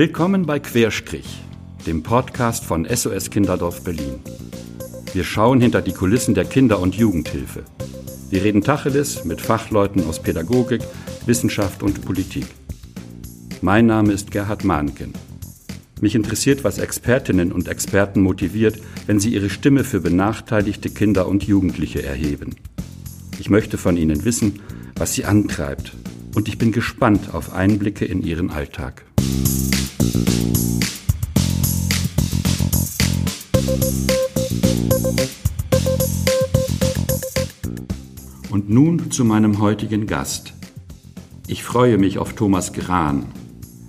Willkommen 0.00 0.46
bei 0.46 0.58
Querstrich, 0.58 1.42
dem 1.86 2.02
Podcast 2.02 2.64
von 2.64 2.86
SOS 2.86 3.28
Kinderdorf 3.28 3.84
Berlin. 3.84 4.14
Wir 5.12 5.24
schauen 5.24 5.60
hinter 5.60 5.82
die 5.82 5.92
Kulissen 5.92 6.34
der 6.34 6.46
Kinder- 6.46 6.80
und 6.80 6.94
Jugendhilfe. 6.94 7.64
Wir 8.30 8.42
reden 8.42 8.62
Tacheles 8.62 9.26
mit 9.26 9.42
Fachleuten 9.42 10.02
aus 10.06 10.22
Pädagogik, 10.22 10.80
Wissenschaft 11.26 11.82
und 11.82 12.02
Politik. 12.02 12.46
Mein 13.60 13.84
Name 13.84 14.14
ist 14.14 14.30
Gerhard 14.30 14.64
Mahnken. 14.64 15.12
Mich 16.00 16.14
interessiert, 16.14 16.64
was 16.64 16.78
Expertinnen 16.78 17.52
und 17.52 17.68
Experten 17.68 18.22
motiviert, 18.22 18.80
wenn 19.04 19.20
sie 19.20 19.34
ihre 19.34 19.50
Stimme 19.50 19.84
für 19.84 20.00
benachteiligte 20.00 20.88
Kinder 20.88 21.28
und 21.28 21.42
Jugendliche 21.42 22.02
erheben. 22.02 22.56
Ich 23.38 23.50
möchte 23.50 23.76
von 23.76 23.98
ihnen 23.98 24.24
wissen, 24.24 24.60
was 24.96 25.12
sie 25.12 25.26
antreibt, 25.26 25.92
und 26.34 26.48
ich 26.48 26.56
bin 26.56 26.72
gespannt 26.72 27.34
auf 27.34 27.52
Einblicke 27.52 28.06
in 28.06 28.22
ihren 28.22 28.48
Alltag. 28.48 29.04
Nun 38.70 39.10
zu 39.10 39.24
meinem 39.24 39.58
heutigen 39.58 40.06
Gast. 40.06 40.54
Ich 41.48 41.64
freue 41.64 41.98
mich 41.98 42.18
auf 42.18 42.34
Thomas 42.34 42.72
Grahn. 42.72 43.26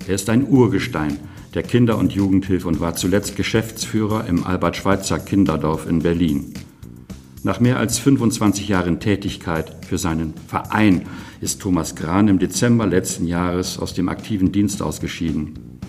Er 0.08 0.16
ist 0.16 0.28
ein 0.28 0.48
Urgestein 0.50 1.20
der 1.54 1.62
Kinder- 1.62 2.00
und 2.00 2.14
Jugendhilfe 2.14 2.68
und 2.68 2.80
war 2.80 2.96
zuletzt 2.96 3.36
Geschäftsführer 3.36 4.26
im 4.26 4.44
Albert-Schweitzer 4.44 5.20
Kinderdorf 5.20 5.88
in 5.88 6.00
Berlin. 6.00 6.56
Nach 7.44 7.60
mehr 7.60 7.78
als 7.78 8.00
25 8.00 8.70
Jahren 8.70 9.00
Tätigkeit 9.00 9.86
für 9.86 10.00
seinen 10.00 10.34
Verein 10.48 11.04
ist 11.42 11.62
Thomas 11.62 11.96
Grahn 11.96 12.28
im 12.28 12.40
Dezember 12.40 12.88
letzten 12.88 13.28
Jahres 13.28 13.78
aus 13.78 13.94
dem 13.94 14.10
aktiven 14.10 14.52
Dienst 14.52 14.82
ausgeschieden. 14.82 15.80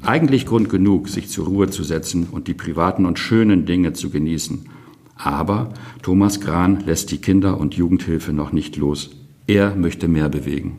Eigentlich 0.00 0.46
Grund 0.46 0.70
genug, 0.70 1.10
sich 1.10 1.28
zur 1.28 1.48
Ruhe 1.48 1.68
zu 1.68 1.84
setzen 1.84 2.28
und 2.30 2.48
die 2.48 2.54
privaten 2.54 3.04
und 3.04 3.18
schönen 3.18 3.66
Dinge 3.66 3.92
zu 3.92 4.08
genießen. 4.08 4.77
Aber 5.18 5.74
Thomas 6.02 6.40
Grahn 6.40 6.80
lässt 6.86 7.10
die 7.10 7.18
Kinder- 7.18 7.58
und 7.58 7.74
Jugendhilfe 7.74 8.32
noch 8.32 8.52
nicht 8.52 8.76
los. 8.76 9.10
Er 9.46 9.74
möchte 9.74 10.08
mehr 10.08 10.28
bewegen. 10.28 10.78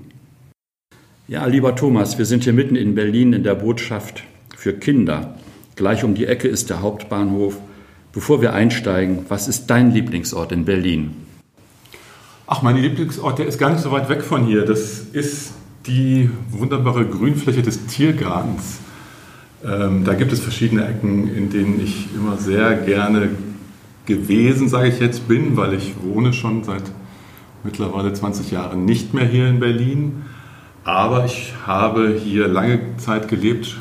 Ja, 1.27 1.45
lieber 1.45 1.75
Thomas, 1.75 2.17
wir 2.17 2.25
sind 2.25 2.45
hier 2.45 2.53
mitten 2.53 2.75
in 2.75 2.95
Berlin 2.95 3.33
in 3.33 3.43
der 3.43 3.55
Botschaft 3.55 4.23
für 4.55 4.73
Kinder. 4.73 5.35
Gleich 5.75 6.03
um 6.03 6.15
die 6.15 6.25
Ecke 6.25 6.47
ist 6.47 6.69
der 6.69 6.81
Hauptbahnhof. 6.81 7.57
Bevor 8.13 8.41
wir 8.41 8.53
einsteigen, 8.53 9.25
was 9.29 9.47
ist 9.47 9.67
dein 9.67 9.91
Lieblingsort 9.91 10.51
in 10.51 10.65
Berlin? 10.65 11.11
Ach, 12.47 12.63
mein 12.63 12.77
Lieblingsort, 12.77 13.37
der 13.37 13.45
ist 13.45 13.59
gar 13.59 13.69
nicht 13.69 13.81
so 13.81 13.91
weit 13.91 14.09
weg 14.09 14.23
von 14.23 14.45
hier. 14.45 14.65
Das 14.65 15.01
ist 15.11 15.51
die 15.85 16.31
wunderbare 16.49 17.05
Grünfläche 17.05 17.61
des 17.61 17.85
Tiergartens. 17.85 18.79
Ähm, 19.63 20.03
da 20.05 20.13
gibt 20.13 20.31
es 20.31 20.39
verschiedene 20.39 20.87
Ecken, 20.87 21.27
in 21.27 21.49
denen 21.49 21.79
ich 21.83 22.07
immer 22.15 22.37
sehr 22.37 22.75
gerne 22.75 23.29
gewesen, 24.09 24.67
sage 24.67 24.89
ich 24.89 24.99
jetzt, 24.99 25.29
bin, 25.29 25.55
weil 25.55 25.73
ich 25.73 25.93
wohne 26.03 26.33
schon 26.33 26.65
seit 26.65 26.83
mittlerweile 27.63 28.11
20 28.11 28.51
Jahren 28.51 28.83
nicht 28.83 29.13
mehr 29.13 29.25
hier 29.25 29.47
in 29.47 29.61
Berlin. 29.61 30.23
Aber 30.83 31.23
ich 31.25 31.53
habe 31.65 32.19
hier 32.21 32.47
lange 32.47 32.79
Zeit 32.97 33.29
gelebt, 33.29 33.77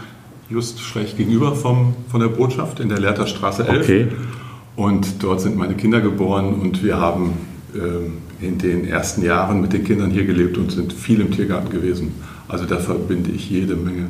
just 0.48 0.80
schräg 0.80 1.16
gegenüber 1.16 1.56
vom, 1.56 1.94
von 2.08 2.20
der 2.20 2.28
Botschaft 2.28 2.78
in 2.78 2.88
der 2.88 3.00
Lehrterstraße 3.00 3.66
11. 3.66 3.82
Okay. 3.82 4.06
Und 4.76 5.22
dort 5.22 5.40
sind 5.40 5.56
meine 5.56 5.74
Kinder 5.74 6.00
geboren 6.00 6.54
und 6.54 6.84
wir 6.84 7.00
haben 7.00 7.32
äh, 7.74 8.46
in 8.46 8.58
den 8.58 8.86
ersten 8.86 9.22
Jahren 9.22 9.60
mit 9.60 9.72
den 9.72 9.82
Kindern 9.82 10.10
hier 10.10 10.24
gelebt 10.24 10.56
und 10.56 10.70
sind 10.70 10.92
viel 10.92 11.20
im 11.20 11.32
Tiergarten 11.32 11.70
gewesen. 11.70 12.12
Also 12.46 12.64
da 12.64 12.76
verbinde 12.76 13.30
ich 13.30 13.50
jede 13.50 13.74
Menge 13.74 14.08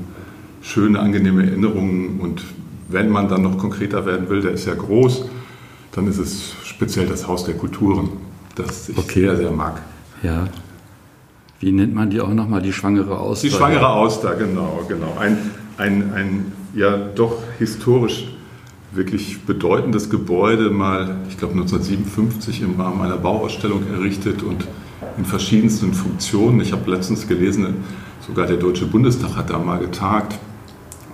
schöne, 0.61 0.99
angenehme 0.99 1.47
Erinnerungen. 1.47 2.21
Und 2.21 2.43
wenn 2.89 3.09
man 3.09 3.29
dann 3.29 3.43
noch 3.43 3.59
konkreter 3.59 4.05
werden 4.05 4.29
will, 4.29 4.43
der 4.43 4.53
ist 4.53 4.67
ja 4.67 4.75
groß, 4.75 5.25
dann 5.93 6.07
ist 6.07 6.19
es 6.19 6.55
speziell 6.65 7.07
das 7.07 7.27
Haus 7.27 7.45
der 7.45 7.55
Kulturen, 7.55 8.11
das 8.55 8.89
ich 8.89 8.99
okay. 8.99 9.21
sehr, 9.21 9.37
sehr 9.37 9.51
mag. 9.51 9.83
Ja. 10.23 10.49
Wie 11.61 11.73
nennt 11.73 11.95
man 11.95 12.11
die 12.11 12.21
auch 12.21 12.33
nochmal? 12.33 12.63
Die 12.63 12.73
schwangere 12.73 13.19
Auster? 13.19 13.49
Die 13.49 13.53
schwangere 13.53 13.89
Auster, 13.89 14.35
genau, 14.37 14.85
genau. 14.89 15.17
Ein, 15.19 15.39
ein, 15.77 16.13
ein 16.13 16.53
ja 16.75 16.97
doch 16.97 17.43
historisch 17.59 18.29
wirklich 18.93 19.43
bedeutendes 19.45 20.09
Gebäude, 20.09 20.71
mal, 20.71 21.17
ich 21.29 21.37
glaube 21.37 21.55
1957 21.55 22.63
im 22.63 22.81
Rahmen 22.81 23.03
einer 23.03 23.19
Bauausstellung 23.19 23.87
errichtet 23.93 24.43
und 24.43 24.67
in 25.17 25.25
verschiedensten 25.25 25.93
Funktionen. 25.93 26.61
Ich 26.61 26.73
habe 26.73 26.91
letztens 26.91 27.29
gelesen, 27.29 27.85
sogar 28.27 28.47
der 28.47 28.57
Deutsche 28.57 28.87
Bundestag 28.87 29.37
hat 29.37 29.51
da 29.51 29.59
mal 29.59 29.79
getagt. 29.79 30.39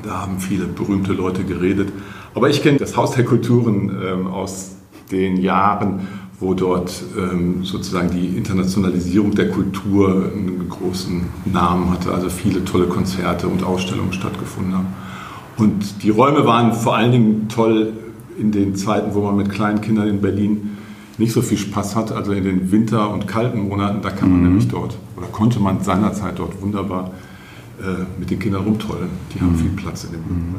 Da 0.03 0.21
haben 0.21 0.39
viele 0.39 0.67
berühmte 0.67 1.13
Leute 1.13 1.45
geredet. 1.45 1.91
Aber 2.35 2.51
ich 2.51 2.63
kenne 2.63 2.79
das 2.79 2.97
Haus 2.97 3.13
der 3.13 3.25
Kulturen 3.25 3.97
ähm, 4.05 4.27
aus 4.27 4.73
den 5.11 5.37
Jahren, 5.37 6.09
wo 6.41 6.55
dort 6.55 7.03
ähm, 7.17 7.65
sozusagen 7.65 8.11
die 8.11 8.37
Internationalisierung 8.37 9.35
der 9.35 9.51
Kultur 9.51 10.31
einen 10.35 10.69
großen 10.69 11.23
Namen 11.45 11.91
hatte, 11.91 12.13
also 12.13 12.29
viele 12.29 12.65
tolle 12.65 12.87
Konzerte 12.87 13.47
und 13.47 13.63
Ausstellungen 13.63 14.13
stattgefunden 14.13 14.75
haben. 14.75 14.89
Und 15.57 16.03
die 16.03 16.11
Räume 16.11 16.45
waren 16.45 16.73
vor 16.73 16.97
allen 16.97 17.13
Dingen 17.13 17.49
toll 17.49 17.93
in 18.39 18.51
den 18.51 18.75
Zeiten, 18.75 19.15
wo 19.15 19.23
man 19.23 19.37
mit 19.37 19.51
kleinen 19.51 19.81
Kindern 19.81 20.09
in 20.09 20.21
Berlin 20.21 20.77
nicht 21.19 21.33
so 21.33 21.43
viel 21.43 21.59
Spaß 21.59 21.95
hat, 21.95 22.11
also 22.11 22.33
in 22.33 22.43
den 22.43 22.73
Winter- 22.73 23.13
und 23.13 23.29
kalten 23.29 23.69
Monaten, 23.69 24.03
da 24.03 24.11
kann 24.11 24.31
man 24.31 24.41
mhm. 24.41 24.49
nämlich 24.49 24.69
dort 24.69 24.97
oder 25.17 25.27
konnte 25.29 25.61
man 25.61 25.81
seinerzeit 25.83 26.39
dort 26.41 26.61
wunderbar 26.61 27.13
mit 28.19 28.31
den 28.31 28.39
Kindern 28.39 28.65
rumtollen. 28.65 29.09
Die 29.35 29.41
haben 29.41 29.53
mhm. 29.53 29.59
viel 29.59 29.71
Platz 29.71 30.05
in 30.05 30.13
dem 30.13 30.21
mhm. 30.21 30.55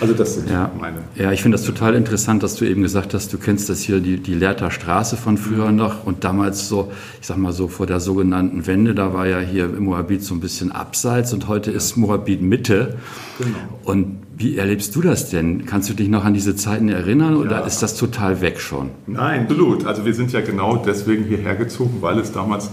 Also 0.00 0.14
das 0.14 0.34
sind 0.34 0.50
ja. 0.50 0.70
meine. 0.78 0.98
Ja, 1.14 1.32
ich 1.32 1.42
finde 1.42 1.56
das 1.56 1.66
total 1.66 1.94
interessant, 1.94 2.42
dass 2.42 2.54
du 2.56 2.64
eben 2.64 2.82
gesagt 2.82 3.14
hast, 3.14 3.32
du 3.32 3.38
kennst 3.38 3.68
das 3.68 3.80
hier, 3.80 4.00
die, 4.00 4.18
die 4.18 4.34
Lehrter 4.34 4.70
Straße 4.70 5.16
von 5.16 5.38
früher 5.38 5.70
mhm. 5.70 5.76
noch 5.76 6.06
und 6.06 6.24
damals 6.24 6.68
so, 6.68 6.92
ich 7.20 7.26
sag 7.26 7.36
mal 7.36 7.52
so 7.52 7.68
vor 7.68 7.86
der 7.86 8.00
sogenannten 8.00 8.66
Wende, 8.66 8.94
da 8.94 9.14
war 9.14 9.26
ja 9.26 9.38
hier 9.38 9.64
im 9.64 9.84
Moabit 9.84 10.22
so 10.22 10.34
ein 10.34 10.40
bisschen 10.40 10.72
abseits 10.72 11.32
und 11.32 11.48
heute 11.48 11.70
ja. 11.70 11.76
ist 11.76 11.96
Moabit 11.96 12.42
Mitte. 12.42 12.96
Genau. 13.38 13.50
Und 13.84 14.18
wie 14.36 14.56
erlebst 14.58 14.94
du 14.94 15.00
das 15.00 15.30
denn? 15.30 15.64
Kannst 15.64 15.88
du 15.88 15.94
dich 15.94 16.08
noch 16.08 16.24
an 16.24 16.34
diese 16.34 16.54
Zeiten 16.56 16.88
erinnern 16.88 17.34
ja. 17.34 17.40
oder 17.40 17.66
ist 17.66 17.82
das 17.82 17.96
total 17.96 18.42
weg 18.42 18.60
schon? 18.60 18.90
Nein, 19.06 19.42
absolut. 19.42 19.86
Also 19.86 20.04
wir 20.04 20.12
sind 20.12 20.32
ja 20.32 20.42
genau 20.42 20.76
deswegen 20.76 21.24
hierher 21.24 21.54
gezogen, 21.54 21.98
weil 22.00 22.18
es 22.18 22.32
damals 22.32 22.66
äh, 22.66 22.70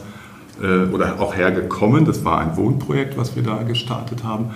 oder 0.59 1.19
auch 1.19 1.35
hergekommen. 1.35 2.05
Das 2.05 2.23
war 2.23 2.39
ein 2.39 2.55
Wohnprojekt, 2.55 3.17
was 3.17 3.35
wir 3.35 3.43
da 3.43 3.63
gestartet 3.63 4.23
haben. 4.23 4.51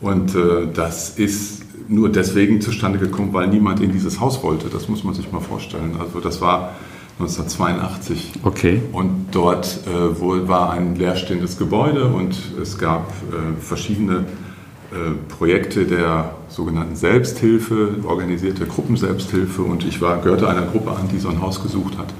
Und 0.00 0.34
äh, 0.34 0.68
das 0.72 1.18
ist 1.18 1.62
nur 1.88 2.10
deswegen 2.10 2.60
zustande 2.60 2.98
gekommen, 2.98 3.32
weil 3.32 3.48
niemand 3.48 3.80
in 3.80 3.92
dieses 3.92 4.20
Haus 4.20 4.42
wollte. 4.42 4.68
Das 4.68 4.88
muss 4.88 5.04
man 5.04 5.14
sich 5.14 5.32
mal 5.32 5.40
vorstellen. 5.40 5.96
Also 5.98 6.20
das 6.20 6.40
war 6.40 6.74
1982. 7.18 8.32
Okay. 8.44 8.82
Und 8.92 9.28
dort 9.32 9.80
äh, 9.86 10.20
wohl 10.20 10.46
war 10.46 10.70
ein 10.70 10.94
leerstehendes 10.94 11.58
Gebäude 11.58 12.06
und 12.06 12.36
es 12.62 12.78
gab 12.78 13.08
äh, 13.08 13.60
verschiedene 13.60 14.26
äh, 14.92 15.14
Projekte 15.28 15.84
der 15.84 16.36
sogenannten 16.48 16.94
Selbsthilfe, 16.94 17.96
organisierte 18.04 18.66
Gruppenselbsthilfe 18.66 19.62
und 19.62 19.84
ich 19.84 20.00
war, 20.00 20.18
gehörte 20.18 20.48
einer 20.48 20.66
Gruppe 20.66 20.92
an, 20.92 21.08
die 21.12 21.18
so 21.18 21.28
ein 21.28 21.42
Haus 21.42 21.60
gesucht 21.60 21.98
hat. 21.98 22.14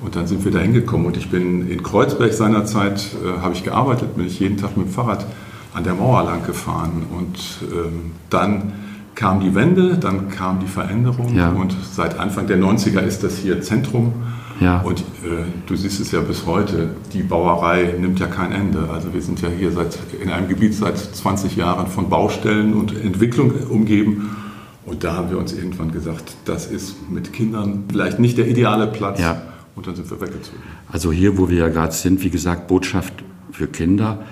Und 0.00 0.14
dann 0.14 0.26
sind 0.26 0.44
wir 0.44 0.52
da 0.52 0.60
hingekommen 0.60 1.06
und 1.06 1.16
ich 1.16 1.30
bin 1.30 1.68
in 1.68 1.82
Kreuzberg 1.82 2.32
seinerzeit, 2.32 3.04
äh, 3.24 3.40
habe 3.40 3.54
ich 3.54 3.64
gearbeitet, 3.64 4.16
bin 4.16 4.26
ich 4.26 4.38
jeden 4.38 4.56
Tag 4.56 4.76
mit 4.76 4.86
dem 4.86 4.92
Fahrrad 4.92 5.26
an 5.74 5.84
der 5.84 5.94
Mauer 5.94 6.22
lang 6.24 6.46
gefahren 6.46 7.04
und 7.16 7.38
ähm, 7.72 8.12
dann 8.30 8.72
kam 9.14 9.40
die 9.40 9.54
Wende, 9.54 9.98
dann 9.98 10.28
kam 10.28 10.60
die 10.60 10.66
Veränderung 10.66 11.34
ja. 11.34 11.50
und 11.50 11.74
seit 11.92 12.18
Anfang 12.18 12.46
der 12.46 12.58
90er 12.58 13.00
ist 13.00 13.24
das 13.24 13.36
hier 13.38 13.60
Zentrum. 13.60 14.12
Ja. 14.60 14.80
Und 14.80 15.00
äh, 15.00 15.44
du 15.66 15.76
siehst 15.76 16.00
es 16.00 16.10
ja 16.12 16.20
bis 16.20 16.46
heute, 16.46 16.90
die 17.12 17.22
Bauerei 17.22 17.94
nimmt 17.98 18.18
ja 18.18 18.26
kein 18.26 18.52
Ende. 18.52 18.88
Also 18.92 19.12
wir 19.14 19.22
sind 19.22 19.40
ja 19.40 19.48
hier 19.48 19.70
seit, 19.70 19.98
in 20.20 20.30
einem 20.30 20.48
Gebiet 20.48 20.74
seit 20.74 20.98
20 20.98 21.56
Jahren 21.56 21.86
von 21.86 22.08
Baustellen 22.08 22.74
und 22.74 22.96
Entwicklung 22.96 23.52
umgeben. 23.68 24.30
Und 24.84 25.04
da 25.04 25.14
haben 25.14 25.30
wir 25.30 25.38
uns 25.38 25.52
irgendwann 25.52 25.92
gesagt, 25.92 26.34
das 26.44 26.66
ist 26.66 27.10
mit 27.10 27.32
Kindern 27.32 27.84
vielleicht 27.90 28.18
nicht 28.18 28.38
der 28.38 28.48
ideale 28.48 28.86
Platz. 28.86 29.20
Ja. 29.20 29.42
Und 29.78 29.86
dann 29.86 29.94
sind 29.94 30.10
wir 30.10 30.20
weggezogen. 30.20 30.58
Also 30.90 31.12
hier, 31.12 31.38
wo 31.38 31.48
wir 31.48 31.58
ja 31.58 31.68
gerade 31.68 31.92
sind, 31.92 32.24
wie 32.24 32.30
gesagt, 32.30 32.66
Botschaft 32.66 33.12
für 33.52 33.68
Kinder 33.68 34.24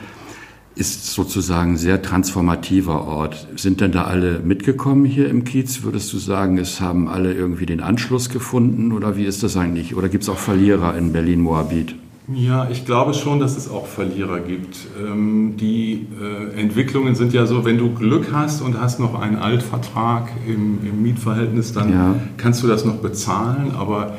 ist 0.75 1.15
sozusagen 1.15 1.75
ein 1.75 1.77
sehr 1.77 2.03
transformativer 2.03 3.07
Ort. 3.07 3.47
Sind 3.55 3.81
denn 3.81 3.93
da 3.93 4.07
alle 4.07 4.41
mitgekommen 4.41 5.05
hier 5.05 5.31
im 5.31 5.45
Kiez? 5.45 5.85
Würdest 5.85 6.13
du 6.13 6.19
sagen, 6.19 6.59
es 6.59 6.81
haben 6.81 7.07
alle 7.07 7.33
irgendwie 7.33 7.65
den 7.65 7.81
Anschluss 7.81 8.29
gefunden 8.29 8.91
oder 8.91 9.17
wie 9.17 9.25
ist 9.25 9.45
das 9.45 9.57
eigentlich? 9.57 9.95
Oder 9.95 10.09
gibt 10.09 10.25
es 10.25 10.29
auch 10.29 10.37
Verlierer 10.37 10.99
in 10.99 11.13
Berlin-Moabit? 11.13 11.95
Ja, 12.35 12.69
ich 12.69 12.85
glaube 12.85 13.15
schon, 13.15 13.39
dass 13.39 13.57
es 13.57 13.71
auch 13.71 13.87
Verlierer 13.87 14.41
gibt. 14.41 14.79
Ähm, 15.01 15.55
die 15.59 16.09
äh, 16.21 16.61
Entwicklungen 16.61 17.15
sind 17.15 17.33
ja 17.33 17.47
so, 17.47 17.65
wenn 17.65 17.79
du 17.79 17.95
Glück 17.95 18.33
hast 18.33 18.63
und 18.63 18.81
hast 18.81 18.99
noch 18.99 19.15
einen 19.15 19.37
Altvertrag 19.37 20.31
im, 20.45 20.81
im 20.85 21.03
Mietverhältnis, 21.03 21.73
dann 21.73 21.93
ja. 21.93 22.15
kannst 22.37 22.65
du 22.65 22.67
das 22.67 22.85
noch 22.85 22.97
bezahlen, 22.97 23.71
aber 23.79 24.17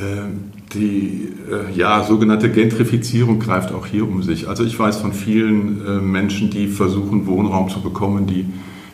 äh, 0.00 0.53
die 0.74 1.28
äh, 1.50 1.72
ja, 1.76 2.02
sogenannte 2.04 2.50
Gentrifizierung 2.50 3.38
greift 3.38 3.72
auch 3.72 3.86
hier 3.86 4.06
um 4.06 4.22
sich. 4.22 4.48
Also 4.48 4.64
ich 4.64 4.78
weiß 4.78 4.98
von 4.98 5.12
vielen 5.12 5.86
äh, 5.86 6.00
Menschen, 6.00 6.50
die 6.50 6.66
versuchen, 6.68 7.26
Wohnraum 7.26 7.68
zu 7.68 7.80
bekommen, 7.80 8.26
die 8.26 8.46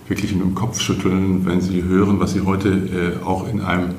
wirklich 0.08 0.34
mit 0.34 0.42
dem 0.42 0.54
Kopf 0.54 0.80
schütteln, 0.80 1.46
wenn 1.46 1.60
sie 1.60 1.84
hören, 1.84 2.20
was 2.20 2.32
sie 2.32 2.42
heute 2.42 2.68
äh, 2.68 3.24
auch 3.24 3.48
in 3.48 3.60
einem 3.60 3.90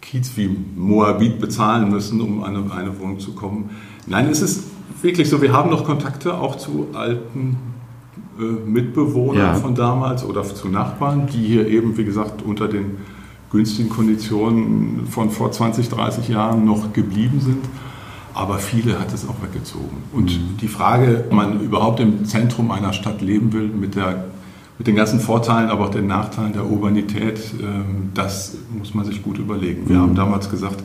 Kiez 0.00 0.32
wie 0.36 0.56
Moabit 0.76 1.40
bezahlen 1.40 1.90
müssen, 1.90 2.20
um 2.20 2.42
an 2.42 2.56
eine, 2.56 2.72
eine 2.72 2.98
Wohnung 2.98 3.18
zu 3.18 3.32
kommen. 3.32 3.70
Nein, 4.06 4.28
es 4.30 4.40
ist 4.40 4.64
wirklich 5.02 5.28
so, 5.28 5.42
wir 5.42 5.52
haben 5.52 5.70
noch 5.70 5.84
Kontakte 5.84 6.34
auch 6.34 6.56
zu 6.56 6.88
alten 6.94 7.56
äh, 8.38 8.42
Mitbewohnern 8.42 9.36
ja. 9.36 9.54
von 9.54 9.74
damals 9.74 10.24
oder 10.24 10.42
zu 10.44 10.68
Nachbarn, 10.68 11.26
die 11.32 11.44
hier 11.44 11.66
eben, 11.68 11.96
wie 11.96 12.04
gesagt, 12.04 12.42
unter 12.42 12.68
den 12.68 12.98
günstigen 13.50 13.88
Konditionen 13.88 15.06
von 15.08 15.30
vor 15.30 15.52
20, 15.52 15.88
30 15.88 16.28
Jahren 16.28 16.64
noch 16.64 16.92
geblieben 16.92 17.40
sind. 17.40 17.64
Aber 18.34 18.58
viele 18.58 19.00
hat 19.00 19.14
es 19.14 19.26
auch 19.26 19.42
weggezogen. 19.42 19.96
Und 20.12 20.30
mhm. 20.32 20.56
die 20.60 20.68
Frage, 20.68 21.24
ob 21.26 21.32
man 21.32 21.60
überhaupt 21.60 22.00
im 22.00 22.26
Zentrum 22.26 22.70
einer 22.70 22.92
Stadt 22.92 23.22
leben 23.22 23.52
will, 23.54 23.68
mit, 23.68 23.94
der, 23.94 24.26
mit 24.76 24.86
den 24.86 24.94
ganzen 24.94 25.20
Vorteilen, 25.20 25.70
aber 25.70 25.86
auch 25.86 25.90
den 25.90 26.06
Nachteilen 26.06 26.52
der 26.52 26.66
Urbanität, 26.66 27.40
ähm, 27.62 28.10
das 28.12 28.58
muss 28.76 28.94
man 28.94 29.06
sich 29.06 29.22
gut 29.22 29.38
überlegen. 29.38 29.88
Wir 29.88 29.96
mhm. 29.96 30.02
haben 30.02 30.14
damals 30.14 30.50
gesagt, 30.50 30.82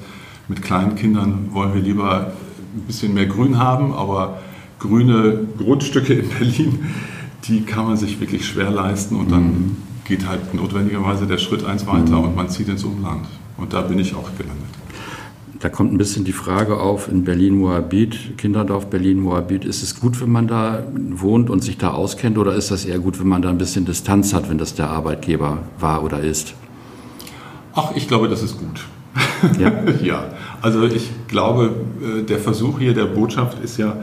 mit 0.47 0.61
kleinen 0.61 0.95
Kindern 0.95 1.49
wollen 1.51 1.73
wir 1.73 1.81
lieber 1.81 2.31
ein 2.73 2.81
bisschen 2.87 3.13
mehr 3.13 3.25
Grün 3.25 3.57
haben, 3.57 3.93
aber 3.93 4.39
grüne 4.79 5.39
Grundstücke 5.57 6.13
in 6.13 6.29
Berlin, 6.29 6.79
die 7.43 7.61
kann 7.61 7.85
man 7.85 7.97
sich 7.97 8.19
wirklich 8.21 8.45
schwer 8.45 8.71
leisten 8.71 9.15
und 9.15 9.29
dann 9.31 9.43
mhm. 9.43 9.77
Geht 10.11 10.27
halt 10.27 10.53
notwendigerweise 10.53 11.25
der 11.25 11.37
Schritt 11.37 11.63
eins 11.63 11.87
weiter 11.87 12.17
mhm. 12.17 12.25
und 12.25 12.35
man 12.35 12.49
zieht 12.49 12.67
ins 12.67 12.83
Umland. 12.83 13.25
Und 13.55 13.71
da 13.71 13.79
bin 13.79 13.97
ich 13.97 14.13
auch 14.13 14.29
gelandet. 14.37 14.67
Da 15.61 15.69
kommt 15.69 15.93
ein 15.93 15.97
bisschen 15.97 16.25
die 16.25 16.33
Frage 16.33 16.81
auf, 16.81 17.07
in 17.07 17.23
Berlin-Moabit, 17.23 18.37
Kinderdorf 18.37 18.87
Berlin-Moabit, 18.87 19.63
ist 19.63 19.83
es 19.83 20.01
gut, 20.01 20.19
wenn 20.19 20.29
man 20.29 20.47
da 20.49 20.83
wohnt 21.11 21.49
und 21.49 21.63
sich 21.63 21.77
da 21.77 21.91
auskennt 21.91 22.37
oder 22.37 22.53
ist 22.55 22.71
das 22.71 22.83
eher 22.83 22.99
gut, 22.99 23.21
wenn 23.21 23.27
man 23.29 23.41
da 23.41 23.49
ein 23.49 23.57
bisschen 23.57 23.85
Distanz 23.85 24.33
hat, 24.33 24.49
wenn 24.49 24.57
das 24.57 24.75
der 24.75 24.89
Arbeitgeber 24.89 25.59
war 25.79 26.03
oder 26.03 26.19
ist? 26.19 26.55
Ach, 27.73 27.91
ich 27.95 28.09
glaube, 28.09 28.27
das 28.27 28.43
ist 28.43 28.57
gut. 28.57 28.85
Ja, 29.59 29.71
ja. 30.03 30.25
also 30.61 30.83
ich 30.83 31.09
glaube, 31.29 31.73
äh, 32.01 32.23
der 32.23 32.39
Versuch 32.39 32.79
hier 32.79 32.93
der 32.93 33.05
Botschaft 33.05 33.63
ist 33.63 33.77
ja 33.77 33.95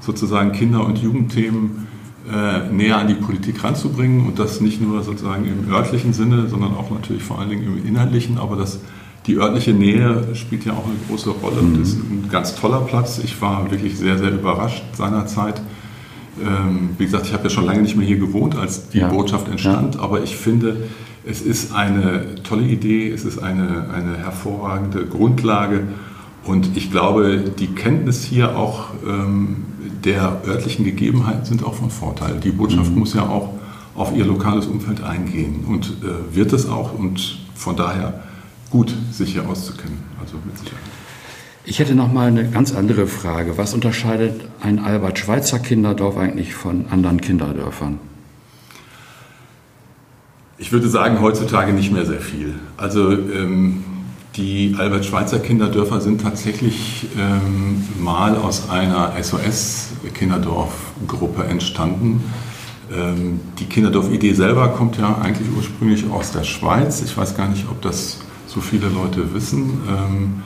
sozusagen 0.00 0.52
Kinder- 0.52 0.84
und 0.84 0.98
Jugendthemen 0.98 1.86
äh, 2.32 2.72
näher 2.72 2.98
an 2.98 3.08
die 3.08 3.14
Politik 3.14 3.62
ranzubringen 3.62 4.26
und 4.26 4.38
das 4.38 4.60
nicht 4.60 4.80
nur 4.80 5.02
sozusagen 5.02 5.46
im 5.46 5.72
örtlichen 5.72 6.12
Sinne, 6.12 6.48
sondern 6.48 6.74
auch 6.74 6.90
natürlich 6.90 7.22
vor 7.22 7.38
allen 7.38 7.50
Dingen 7.50 7.64
im 7.64 7.86
inhaltlichen, 7.86 8.38
aber 8.38 8.56
das 8.56 8.80
die 9.26 9.36
örtliche 9.36 9.72
Nähe 9.72 10.34
spielt 10.34 10.64
ja 10.64 10.72
auch 10.72 10.84
eine 10.84 10.94
große 11.08 11.30
Rolle. 11.30 11.62
Mhm. 11.62 11.80
Das 11.80 11.88
ist 11.88 11.98
ein 11.98 12.28
ganz 12.30 12.54
toller 12.54 12.80
Platz. 12.80 13.18
Ich 13.18 13.40
war 13.42 13.70
wirklich 13.70 13.98
sehr, 13.98 14.18
sehr 14.18 14.30
überrascht 14.32 14.84
seinerzeit. 14.92 15.60
Ähm, 16.40 16.90
wie 16.98 17.04
gesagt, 17.04 17.26
ich 17.26 17.32
habe 17.32 17.44
ja 17.44 17.50
schon 17.50 17.64
lange 17.64 17.82
nicht 17.82 17.96
mehr 17.96 18.06
hier 18.06 18.18
gewohnt, 18.18 18.56
als 18.56 18.88
die 18.90 18.98
ja. 18.98 19.08
Botschaft 19.08 19.48
entstand, 19.48 19.94
ja. 19.94 20.00
aber 20.00 20.22
ich 20.22 20.36
finde, 20.36 20.88
es 21.24 21.40
ist 21.40 21.74
eine 21.74 22.36
tolle 22.44 22.62
Idee, 22.64 23.10
es 23.10 23.24
ist 23.24 23.38
eine, 23.38 23.88
eine 23.92 24.18
hervorragende 24.18 25.06
Grundlage 25.06 25.84
und 26.44 26.76
ich 26.76 26.90
glaube, 26.90 27.42
die 27.58 27.68
Kenntnis 27.68 28.22
hier 28.22 28.56
auch 28.56 28.90
ähm, 29.06 29.64
der 30.06 30.40
örtlichen 30.46 30.84
Gegebenheiten 30.84 31.44
sind 31.44 31.64
auch 31.64 31.74
von 31.74 31.90
Vorteil. 31.90 32.38
Die 32.40 32.52
Botschaft 32.52 32.92
mhm. 32.92 33.00
muss 33.00 33.12
ja 33.12 33.28
auch 33.28 33.50
auf 33.94 34.16
ihr 34.16 34.24
lokales 34.24 34.66
Umfeld 34.66 35.02
eingehen 35.02 35.64
und 35.66 35.96
äh, 36.02 36.34
wird 36.34 36.52
es 36.52 36.68
auch 36.68 36.96
und 36.96 37.38
von 37.54 37.76
daher 37.76 38.22
gut, 38.70 38.94
sich 39.10 39.32
hier 39.32 39.48
auszukennen. 39.48 39.98
Also 40.20 40.36
mit 40.44 40.56
Sicherheit. 40.56 40.80
Ich 41.64 41.80
hätte 41.80 41.96
noch 41.96 42.12
mal 42.12 42.28
eine 42.28 42.48
ganz 42.48 42.72
andere 42.74 43.08
Frage. 43.08 43.58
Was 43.58 43.74
unterscheidet 43.74 44.40
ein 44.62 44.78
Albert-Schweitzer 44.78 45.58
Kinderdorf 45.58 46.16
eigentlich 46.16 46.54
von 46.54 46.86
anderen 46.90 47.20
Kinderdörfern? 47.20 47.98
Ich 50.58 50.70
würde 50.70 50.88
sagen, 50.88 51.20
heutzutage 51.20 51.72
nicht 51.72 51.92
mehr 51.92 52.06
sehr 52.06 52.20
viel. 52.20 52.54
Also 52.76 53.10
ähm, 53.10 53.82
die 54.36 54.74
Albert-Schweitzer 54.78 55.38
Kinderdörfer 55.38 56.00
sind 56.00 56.20
tatsächlich 56.20 57.06
ähm, 57.18 57.84
mal 57.98 58.36
aus 58.36 58.68
einer 58.68 59.14
SOS-Kinderdorf-Gruppe 59.20 61.44
entstanden. 61.44 62.22
Ähm, 62.92 63.40
die 63.58 63.64
Kinderdorf-Idee 63.64 64.34
selber 64.34 64.68
kommt 64.68 64.98
ja 64.98 65.16
eigentlich 65.22 65.48
ursprünglich 65.56 66.04
aus 66.10 66.32
der 66.32 66.44
Schweiz. 66.44 67.00
Ich 67.02 67.16
weiß 67.16 67.34
gar 67.36 67.48
nicht, 67.48 67.66
ob 67.70 67.80
das 67.82 68.18
so 68.46 68.60
viele 68.60 68.88
Leute 68.88 69.34
wissen. 69.34 69.80
Ähm, 69.88 70.42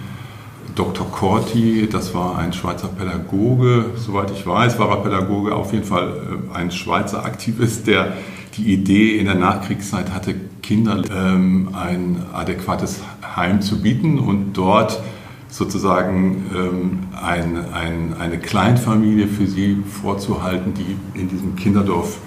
Dr. 0.76 1.10
Corti, 1.10 1.88
das 1.90 2.14
war 2.14 2.38
ein 2.38 2.52
Schweizer 2.52 2.86
Pädagoge, 2.88 3.86
soweit 3.96 4.30
ich 4.30 4.46
weiß, 4.46 4.78
war 4.78 4.90
er 4.90 4.98
Pädagoge, 4.98 5.52
auf 5.54 5.72
jeden 5.72 5.84
Fall 5.84 6.08
äh, 6.08 6.56
ein 6.56 6.70
Schweizer 6.70 7.24
Aktivist, 7.24 7.88
der 7.88 8.12
die 8.56 8.72
Idee 8.72 9.18
in 9.18 9.26
der 9.26 9.34
Nachkriegszeit 9.36 10.12
hatte, 10.12 10.34
Kindern 10.62 11.04
ähm, 11.14 11.70
ein 11.72 12.22
adäquates 12.32 13.00
Heim 13.36 13.62
zu 13.62 13.82
bieten 13.82 14.18
und 14.18 14.52
dort 14.54 15.00
sozusagen 15.48 16.46
ähm, 16.54 16.98
ein, 17.20 17.56
ein, 17.72 18.14
eine 18.18 18.38
Kleinfamilie 18.38 19.26
für 19.26 19.46
sie 19.46 19.78
vorzuhalten, 20.02 20.74
die 20.74 20.96
in 21.18 21.28
diesem 21.28 21.56
Kinderdorf 21.56 22.18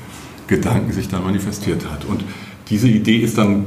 Gedanken 0.47 0.91
sich 0.91 1.07
dann 1.07 1.23
manifestiert 1.23 1.89
hat. 1.89 2.03
Und 2.05 2.23
diese 2.69 2.89
Idee 2.89 3.17
ist 3.17 3.37
dann 3.37 3.61
äh, 3.61 3.65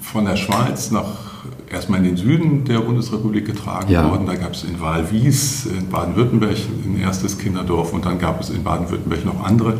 von 0.00 0.24
der 0.24 0.36
Schweiz 0.36 0.90
nach 0.90 1.28
erstmal 1.70 1.98
in 1.98 2.04
den 2.04 2.16
Süden 2.16 2.64
der 2.64 2.78
Bundesrepublik 2.78 3.46
getragen 3.46 3.90
ja. 3.90 4.08
worden. 4.08 4.26
Da 4.26 4.34
gab 4.36 4.52
es 4.52 4.64
in 4.64 4.80
Wahlwies, 4.80 5.66
in 5.66 5.88
Baden-Württemberg 5.88 6.56
ein 6.84 7.00
erstes 7.00 7.38
Kinderdorf 7.38 7.92
und 7.92 8.06
dann 8.06 8.18
gab 8.18 8.40
es 8.40 8.50
in 8.50 8.62
Baden-Württemberg 8.62 9.24
noch 9.24 9.44
andere. 9.44 9.78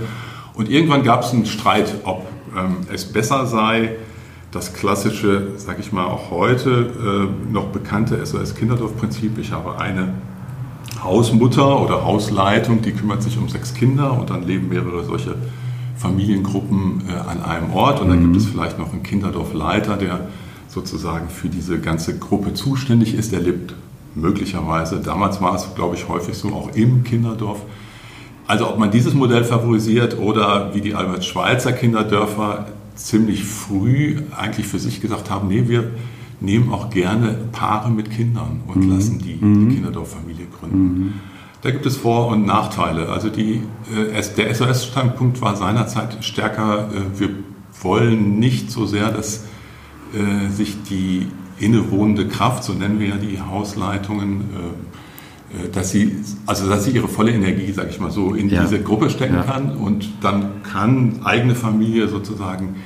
Und 0.58 0.68
irgendwann 0.68 1.04
gab 1.04 1.22
es 1.22 1.32
einen 1.32 1.46
Streit, 1.46 1.94
ob 2.02 2.26
ähm, 2.56 2.78
es 2.92 3.04
besser 3.04 3.46
sei, 3.46 3.94
das 4.50 4.74
klassische, 4.74 5.52
sage 5.56 5.80
ich 5.80 5.92
mal 5.92 6.06
auch 6.06 6.32
heute 6.32 7.30
äh, 7.30 7.52
noch 7.52 7.66
bekannte 7.66 8.16
SOS-Kinderdorf-Prinzip. 8.26 9.38
Ich 9.38 9.52
habe 9.52 9.78
eine 9.78 10.14
Hausmutter 11.00 11.80
oder 11.80 12.04
Hausleitung, 12.04 12.82
die 12.82 12.90
kümmert 12.90 13.22
sich 13.22 13.38
um 13.38 13.48
sechs 13.48 13.72
Kinder 13.72 14.18
und 14.18 14.30
dann 14.30 14.42
leben 14.42 14.68
mehrere 14.68 15.04
solche 15.04 15.36
Familiengruppen 15.96 17.04
äh, 17.08 17.12
an 17.12 17.40
einem 17.40 17.72
Ort 17.72 18.00
und 18.00 18.08
dann 18.08 18.18
gibt 18.18 18.32
mhm. 18.32 18.38
es 18.38 18.46
vielleicht 18.46 18.80
noch 18.80 18.92
einen 18.92 19.04
Kinderdorfleiter, 19.04 19.96
der 19.96 20.26
sozusagen 20.66 21.28
für 21.28 21.48
diese 21.48 21.78
ganze 21.78 22.18
Gruppe 22.18 22.54
zuständig 22.54 23.14
ist. 23.14 23.30
Der 23.30 23.40
lebt 23.40 23.76
möglicherweise, 24.16 24.98
damals 24.98 25.40
war 25.40 25.54
es, 25.54 25.72
glaube 25.76 25.94
ich, 25.94 26.08
häufig 26.08 26.36
so, 26.36 26.48
auch 26.48 26.74
im 26.74 27.04
Kinderdorf. 27.04 27.60
Also 28.48 28.70
ob 28.70 28.78
man 28.78 28.90
dieses 28.90 29.12
Modell 29.12 29.44
favorisiert 29.44 30.18
oder 30.18 30.74
wie 30.74 30.80
die 30.80 30.94
Albert-Schweitzer 30.94 31.72
Kinderdörfer 31.72 32.66
ziemlich 32.94 33.44
früh 33.44 34.22
eigentlich 34.34 34.66
für 34.66 34.78
sich 34.78 35.02
gesagt 35.02 35.30
haben, 35.30 35.48
nee, 35.48 35.68
wir 35.68 35.90
nehmen 36.40 36.72
auch 36.72 36.88
gerne 36.88 37.36
Paare 37.52 37.90
mit 37.90 38.10
Kindern 38.10 38.62
und 38.66 38.86
mhm. 38.86 38.90
lassen 38.90 39.18
die, 39.18 39.36
mhm. 39.38 39.68
die 39.68 39.74
Kinderdorffamilie 39.74 40.46
gründen. 40.46 40.78
Mhm. 40.78 41.12
Da 41.60 41.72
gibt 41.72 41.84
es 41.84 41.98
Vor- 41.98 42.28
und 42.28 42.46
Nachteile. 42.46 43.10
Also 43.10 43.28
die, 43.28 43.60
äh, 43.94 44.22
der 44.36 44.54
SOS-Standpunkt 44.54 45.42
war 45.42 45.54
seinerzeit 45.54 46.24
stärker, 46.24 46.88
äh, 46.90 47.20
wir 47.20 47.28
wollen 47.82 48.38
nicht 48.38 48.70
so 48.70 48.86
sehr, 48.86 49.10
dass 49.10 49.44
äh, 50.14 50.48
sich 50.48 50.82
die 50.84 51.26
innewohnende 51.58 52.26
Kraft, 52.28 52.64
so 52.64 52.72
nennen 52.72 52.98
wir 52.98 53.08
ja 53.08 53.16
die 53.16 53.42
Hausleitungen, 53.42 54.44
dass 55.72 55.90
sie, 55.90 56.16
also 56.46 56.68
dass 56.68 56.84
sie 56.84 56.90
ihre 56.90 57.08
volle 57.08 57.32
Energie, 57.32 57.72
sage 57.72 57.88
ich 57.90 58.00
mal 58.00 58.10
so, 58.10 58.34
in 58.34 58.48
ja. 58.50 58.62
diese 58.62 58.80
Gruppe 58.82 59.10
stecken 59.10 59.36
ja. 59.36 59.42
kann 59.42 59.76
und 59.76 60.08
dann 60.20 60.62
kann 60.62 61.20
eigene 61.24 61.54
Familie 61.54 62.08
sozusagen 62.08 62.76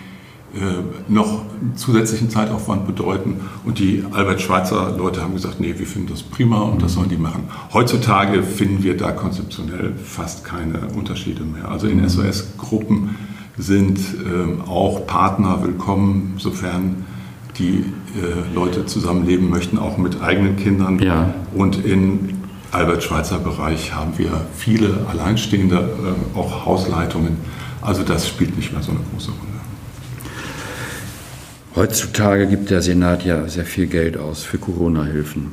noch 1.08 1.46
zusätzlichen 1.76 2.28
Zeitaufwand 2.28 2.86
bedeuten. 2.86 3.40
Und 3.64 3.78
die 3.78 4.04
Albert-Schweitzer 4.12 4.94
Leute 4.98 5.22
haben 5.22 5.32
gesagt, 5.32 5.60
nee, 5.60 5.74
wir 5.78 5.86
finden 5.86 6.10
das 6.10 6.22
prima 6.22 6.60
und 6.60 6.82
das 6.82 6.92
sollen 6.92 7.08
die 7.08 7.16
machen. 7.16 7.44
Heutzutage 7.72 8.42
finden 8.42 8.82
wir 8.82 8.96
da 8.98 9.12
konzeptionell 9.12 9.94
fast 10.04 10.44
keine 10.44 10.88
Unterschiede 10.94 11.42
mehr. 11.42 11.70
Also 11.70 11.86
in 11.86 12.06
SOS-Gruppen 12.06 13.16
sind 13.56 13.98
ähm, 14.26 14.62
auch 14.66 15.06
Partner 15.06 15.62
willkommen, 15.62 16.34
sofern 16.38 17.04
die 17.58 17.78
äh, 17.78 18.54
Leute 18.54 18.86
zusammenleben 18.86 19.50
möchten, 19.50 19.78
auch 19.78 19.98
mit 19.98 20.22
eigenen 20.22 20.56
Kindern. 20.56 20.98
Ja. 20.98 21.34
Und 21.54 21.84
im 22.72 22.78
Albert-Schweitzer 22.78 23.38
Bereich 23.38 23.94
haben 23.94 24.16
wir 24.18 24.46
viele 24.56 25.06
Alleinstehende, 25.10 25.76
äh, 25.76 26.38
auch 26.38 26.66
Hausleitungen. 26.66 27.36
Also 27.80 28.02
das 28.02 28.28
spielt 28.28 28.56
nicht 28.56 28.72
mehr 28.72 28.82
so 28.82 28.92
eine 28.92 29.00
große 29.12 29.30
Rolle. 29.30 29.40
Heutzutage 31.74 32.46
gibt 32.46 32.70
der 32.70 32.82
Senat 32.82 33.24
ja 33.24 33.48
sehr 33.48 33.64
viel 33.64 33.86
Geld 33.86 34.16
aus 34.16 34.44
für 34.44 34.58
Corona-Hilfen. 34.58 35.52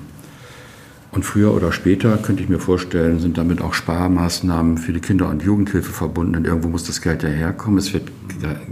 Und 1.11 1.23
früher 1.23 1.53
oder 1.53 1.71
später, 1.71 2.17
könnte 2.17 2.43
ich 2.43 2.49
mir 2.49 2.59
vorstellen, 2.59 3.19
sind 3.19 3.38
damit 3.38 3.61
auch 3.61 3.73
Sparmaßnahmen 3.73 4.77
für 4.77 4.93
die 4.93 4.99
Kinder- 4.99 5.29
und 5.29 5.41
Jugendhilfe 5.41 5.91
verbunden. 5.91 6.33
Denn 6.33 6.45
irgendwo 6.45 6.67
muss 6.67 6.83
das 6.83 7.01
Geld 7.01 7.23
ja 7.23 7.29
herkommen. 7.29 7.79
Es 7.79 7.93
wird 7.93 8.11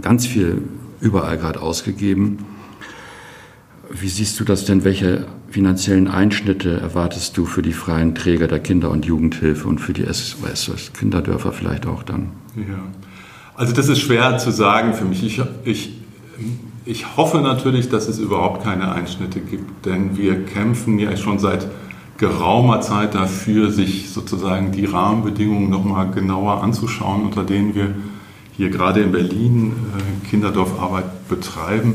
ganz 0.02 0.26
viel 0.26 0.62
überall 1.00 1.36
gerade 1.36 1.60
ausgegeben. 1.60 2.44
Wie 3.90 4.08
siehst 4.08 4.38
du 4.38 4.44
das 4.44 4.64
denn? 4.64 4.84
Welche 4.84 5.26
finanziellen 5.50 6.08
Einschnitte 6.08 6.78
erwartest 6.78 7.36
du 7.36 7.46
für 7.46 7.62
die 7.62 7.72
freien 7.72 8.14
Träger 8.14 8.46
der 8.46 8.58
Kinder- 8.58 8.90
und 8.90 9.06
Jugendhilfe 9.06 9.66
und 9.66 9.80
für 9.80 9.92
die 9.92 10.04
SOS 10.04 10.92
Kinderdörfer 10.92 11.52
vielleicht 11.52 11.86
auch 11.86 12.02
dann? 12.02 12.30
Ja. 12.56 12.78
Also 13.54 13.72
das 13.72 13.88
ist 13.88 14.00
schwer 14.00 14.38
zu 14.38 14.50
sagen 14.50 14.94
für 14.94 15.04
mich. 15.04 15.24
Ich, 15.24 15.40
ich, 15.64 15.92
ich 16.84 17.16
hoffe 17.16 17.38
natürlich, 17.38 17.88
dass 17.88 18.08
es 18.08 18.18
überhaupt 18.18 18.62
keine 18.62 18.92
Einschnitte 18.92 19.40
gibt, 19.40 19.86
denn 19.86 20.16
wir 20.16 20.44
kämpfen 20.44 20.98
ja 20.98 21.16
schon 21.16 21.38
seit 21.38 21.66
geraumer 22.18 22.80
Zeit 22.80 23.14
dafür, 23.14 23.70
sich 23.70 24.10
sozusagen 24.10 24.72
die 24.72 24.84
Rahmenbedingungen 24.84 25.70
nochmal 25.70 26.10
genauer 26.10 26.62
anzuschauen, 26.62 27.22
unter 27.22 27.44
denen 27.44 27.74
wir 27.74 27.94
hier 28.56 28.70
gerade 28.70 29.00
in 29.00 29.12
Berlin 29.12 29.72
äh, 29.72 30.28
Kinderdorfarbeit 30.28 31.28
betreiben. 31.28 31.94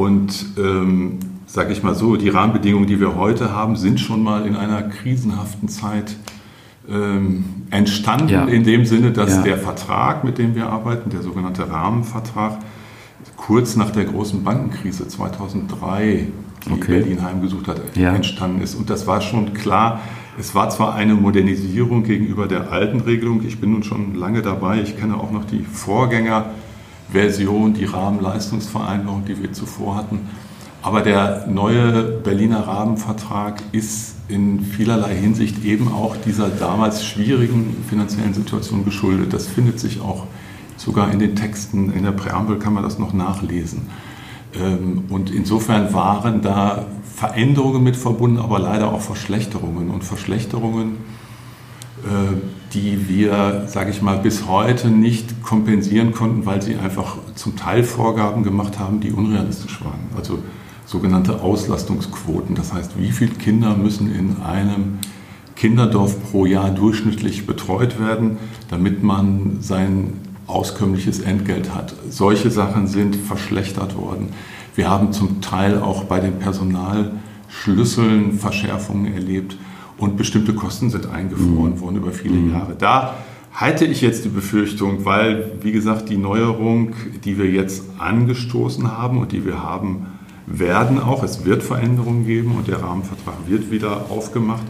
Und 0.00 0.46
ähm, 0.56 1.18
sage 1.44 1.74
ich 1.74 1.82
mal 1.82 1.94
so, 1.94 2.16
die 2.16 2.30
Rahmenbedingungen, 2.30 2.86
die 2.86 3.00
wir 3.00 3.16
heute 3.16 3.52
haben, 3.52 3.76
sind 3.76 4.00
schon 4.00 4.22
mal 4.22 4.46
in 4.46 4.56
einer 4.56 4.80
krisenhaften 4.80 5.68
Zeit 5.68 6.16
ähm, 6.88 7.44
entstanden, 7.68 8.30
ja. 8.30 8.44
in 8.46 8.64
dem 8.64 8.86
Sinne, 8.86 9.10
dass 9.10 9.36
ja. 9.36 9.42
der 9.42 9.58
Vertrag, 9.58 10.24
mit 10.24 10.38
dem 10.38 10.54
wir 10.54 10.70
arbeiten, 10.70 11.10
der 11.10 11.20
sogenannte 11.20 11.68
Rahmenvertrag, 11.68 12.60
kurz 13.36 13.76
nach 13.76 13.90
der 13.90 14.06
großen 14.06 14.42
Bankenkrise 14.42 15.06
2003, 15.06 16.28
die 16.66 16.72
okay. 16.72 17.00
Berlin 17.00 17.22
heimgesucht 17.22 17.68
hat, 17.68 17.82
ja. 17.94 18.14
entstanden 18.14 18.62
ist. 18.62 18.76
Und 18.76 18.88
das 18.88 19.06
war 19.06 19.20
schon 19.20 19.52
klar, 19.52 20.00
es 20.38 20.54
war 20.54 20.70
zwar 20.70 20.94
eine 20.94 21.14
Modernisierung 21.14 22.04
gegenüber 22.04 22.48
der 22.48 22.72
alten 22.72 23.00
Regelung, 23.00 23.42
ich 23.46 23.60
bin 23.60 23.72
nun 23.72 23.82
schon 23.82 24.14
lange 24.14 24.40
dabei, 24.40 24.80
ich 24.80 24.98
kenne 24.98 25.16
auch 25.18 25.30
noch 25.30 25.44
die 25.44 25.62
Vorgängerversion, 27.10 27.74
die 27.74 27.84
Rahmenleistungsvereinbarung, 27.84 29.24
die 29.24 29.42
wir 29.42 29.52
zuvor 29.52 29.96
hatten, 29.96 30.28
aber 30.82 31.02
der 31.02 31.46
neue 31.46 32.02
Berliner 32.02 32.66
Rahmenvertrag 32.66 33.62
ist 33.72 34.14
in 34.28 34.60
vielerlei 34.60 35.14
Hinsicht 35.14 35.64
eben 35.64 35.92
auch 35.92 36.16
dieser 36.16 36.48
damals 36.48 37.04
schwierigen 37.04 37.84
finanziellen 37.88 38.32
Situation 38.32 38.84
geschuldet. 38.84 39.32
Das 39.32 39.46
findet 39.46 39.78
sich 39.78 40.00
auch 40.00 40.24
sogar 40.76 41.12
in 41.12 41.18
den 41.18 41.36
Texten, 41.36 41.92
in 41.92 42.04
der 42.04 42.12
Präambel 42.12 42.58
kann 42.58 42.72
man 42.72 42.82
das 42.82 42.98
noch 42.98 43.12
nachlesen. 43.12 43.88
Ähm, 44.58 45.04
und 45.10 45.30
insofern 45.30 45.92
waren 45.92 46.40
da 46.40 46.86
Veränderungen 47.14 47.82
mit 47.82 47.96
verbunden, 47.96 48.38
aber 48.38 48.58
leider 48.58 48.90
auch 48.90 49.02
Verschlechterungen. 49.02 49.90
Und 49.90 50.02
Verschlechterungen, 50.02 50.96
äh, 52.04 52.36
die 52.72 53.08
wir, 53.08 53.64
sage 53.66 53.90
ich 53.90 54.00
mal, 54.02 54.18
bis 54.18 54.46
heute 54.46 54.88
nicht 54.88 55.42
kompensieren 55.42 56.12
konnten, 56.12 56.46
weil 56.46 56.62
sie 56.62 56.76
einfach 56.76 57.16
zum 57.34 57.56
Teil 57.56 57.82
Vorgaben 57.82 58.44
gemacht 58.44 58.78
haben, 58.78 59.00
die 59.00 59.12
unrealistisch 59.12 59.82
waren. 59.84 60.00
Also 60.16 60.38
sogenannte 60.86 61.40
Auslastungsquoten. 61.40 62.54
Das 62.54 62.72
heißt, 62.72 62.98
wie 62.98 63.10
viele 63.10 63.32
Kinder 63.32 63.76
müssen 63.76 64.12
in 64.14 64.42
einem 64.42 64.98
Kinderdorf 65.56 66.30
pro 66.30 66.46
Jahr 66.46 66.70
durchschnittlich 66.70 67.46
betreut 67.46 68.00
werden, 68.00 68.38
damit 68.68 69.02
man 69.02 69.58
sein 69.60 70.14
auskömmliches 70.46 71.20
Entgelt 71.20 71.74
hat. 71.74 71.94
Solche 72.08 72.50
Sachen 72.50 72.86
sind 72.86 73.14
verschlechtert 73.14 73.96
worden. 73.96 74.30
Wir 74.74 74.88
haben 74.88 75.12
zum 75.12 75.40
Teil 75.40 75.80
auch 75.80 76.04
bei 76.04 76.20
den 76.20 76.38
Personalschlüsseln 76.38 78.32
Verschärfungen 78.38 79.12
erlebt 79.12 79.56
und 80.00 80.16
bestimmte 80.16 80.54
Kosten 80.54 80.90
sind 80.90 81.08
eingefroren 81.10 81.74
mhm. 81.74 81.80
worden 81.80 81.96
über 81.96 82.10
viele 82.10 82.34
mhm. 82.34 82.52
Jahre. 82.52 82.74
Da 82.76 83.16
halte 83.52 83.84
ich 83.84 84.00
jetzt 84.00 84.24
die 84.24 84.30
Befürchtung, 84.30 85.04
weil, 85.04 85.52
wie 85.60 85.72
gesagt, 85.72 86.08
die 86.08 86.16
Neuerung, 86.16 86.94
die 87.24 87.38
wir 87.38 87.46
jetzt 87.46 87.84
angestoßen 87.98 88.96
haben 88.96 89.18
und 89.18 89.32
die 89.32 89.44
wir 89.44 89.62
haben, 89.62 90.06
werden 90.46 90.98
auch, 90.98 91.22
es 91.22 91.44
wird 91.44 91.62
Veränderungen 91.62 92.26
geben 92.26 92.56
und 92.56 92.66
der 92.66 92.82
Rahmenvertrag 92.82 93.34
wird 93.46 93.70
wieder 93.70 94.06
aufgemacht. 94.10 94.64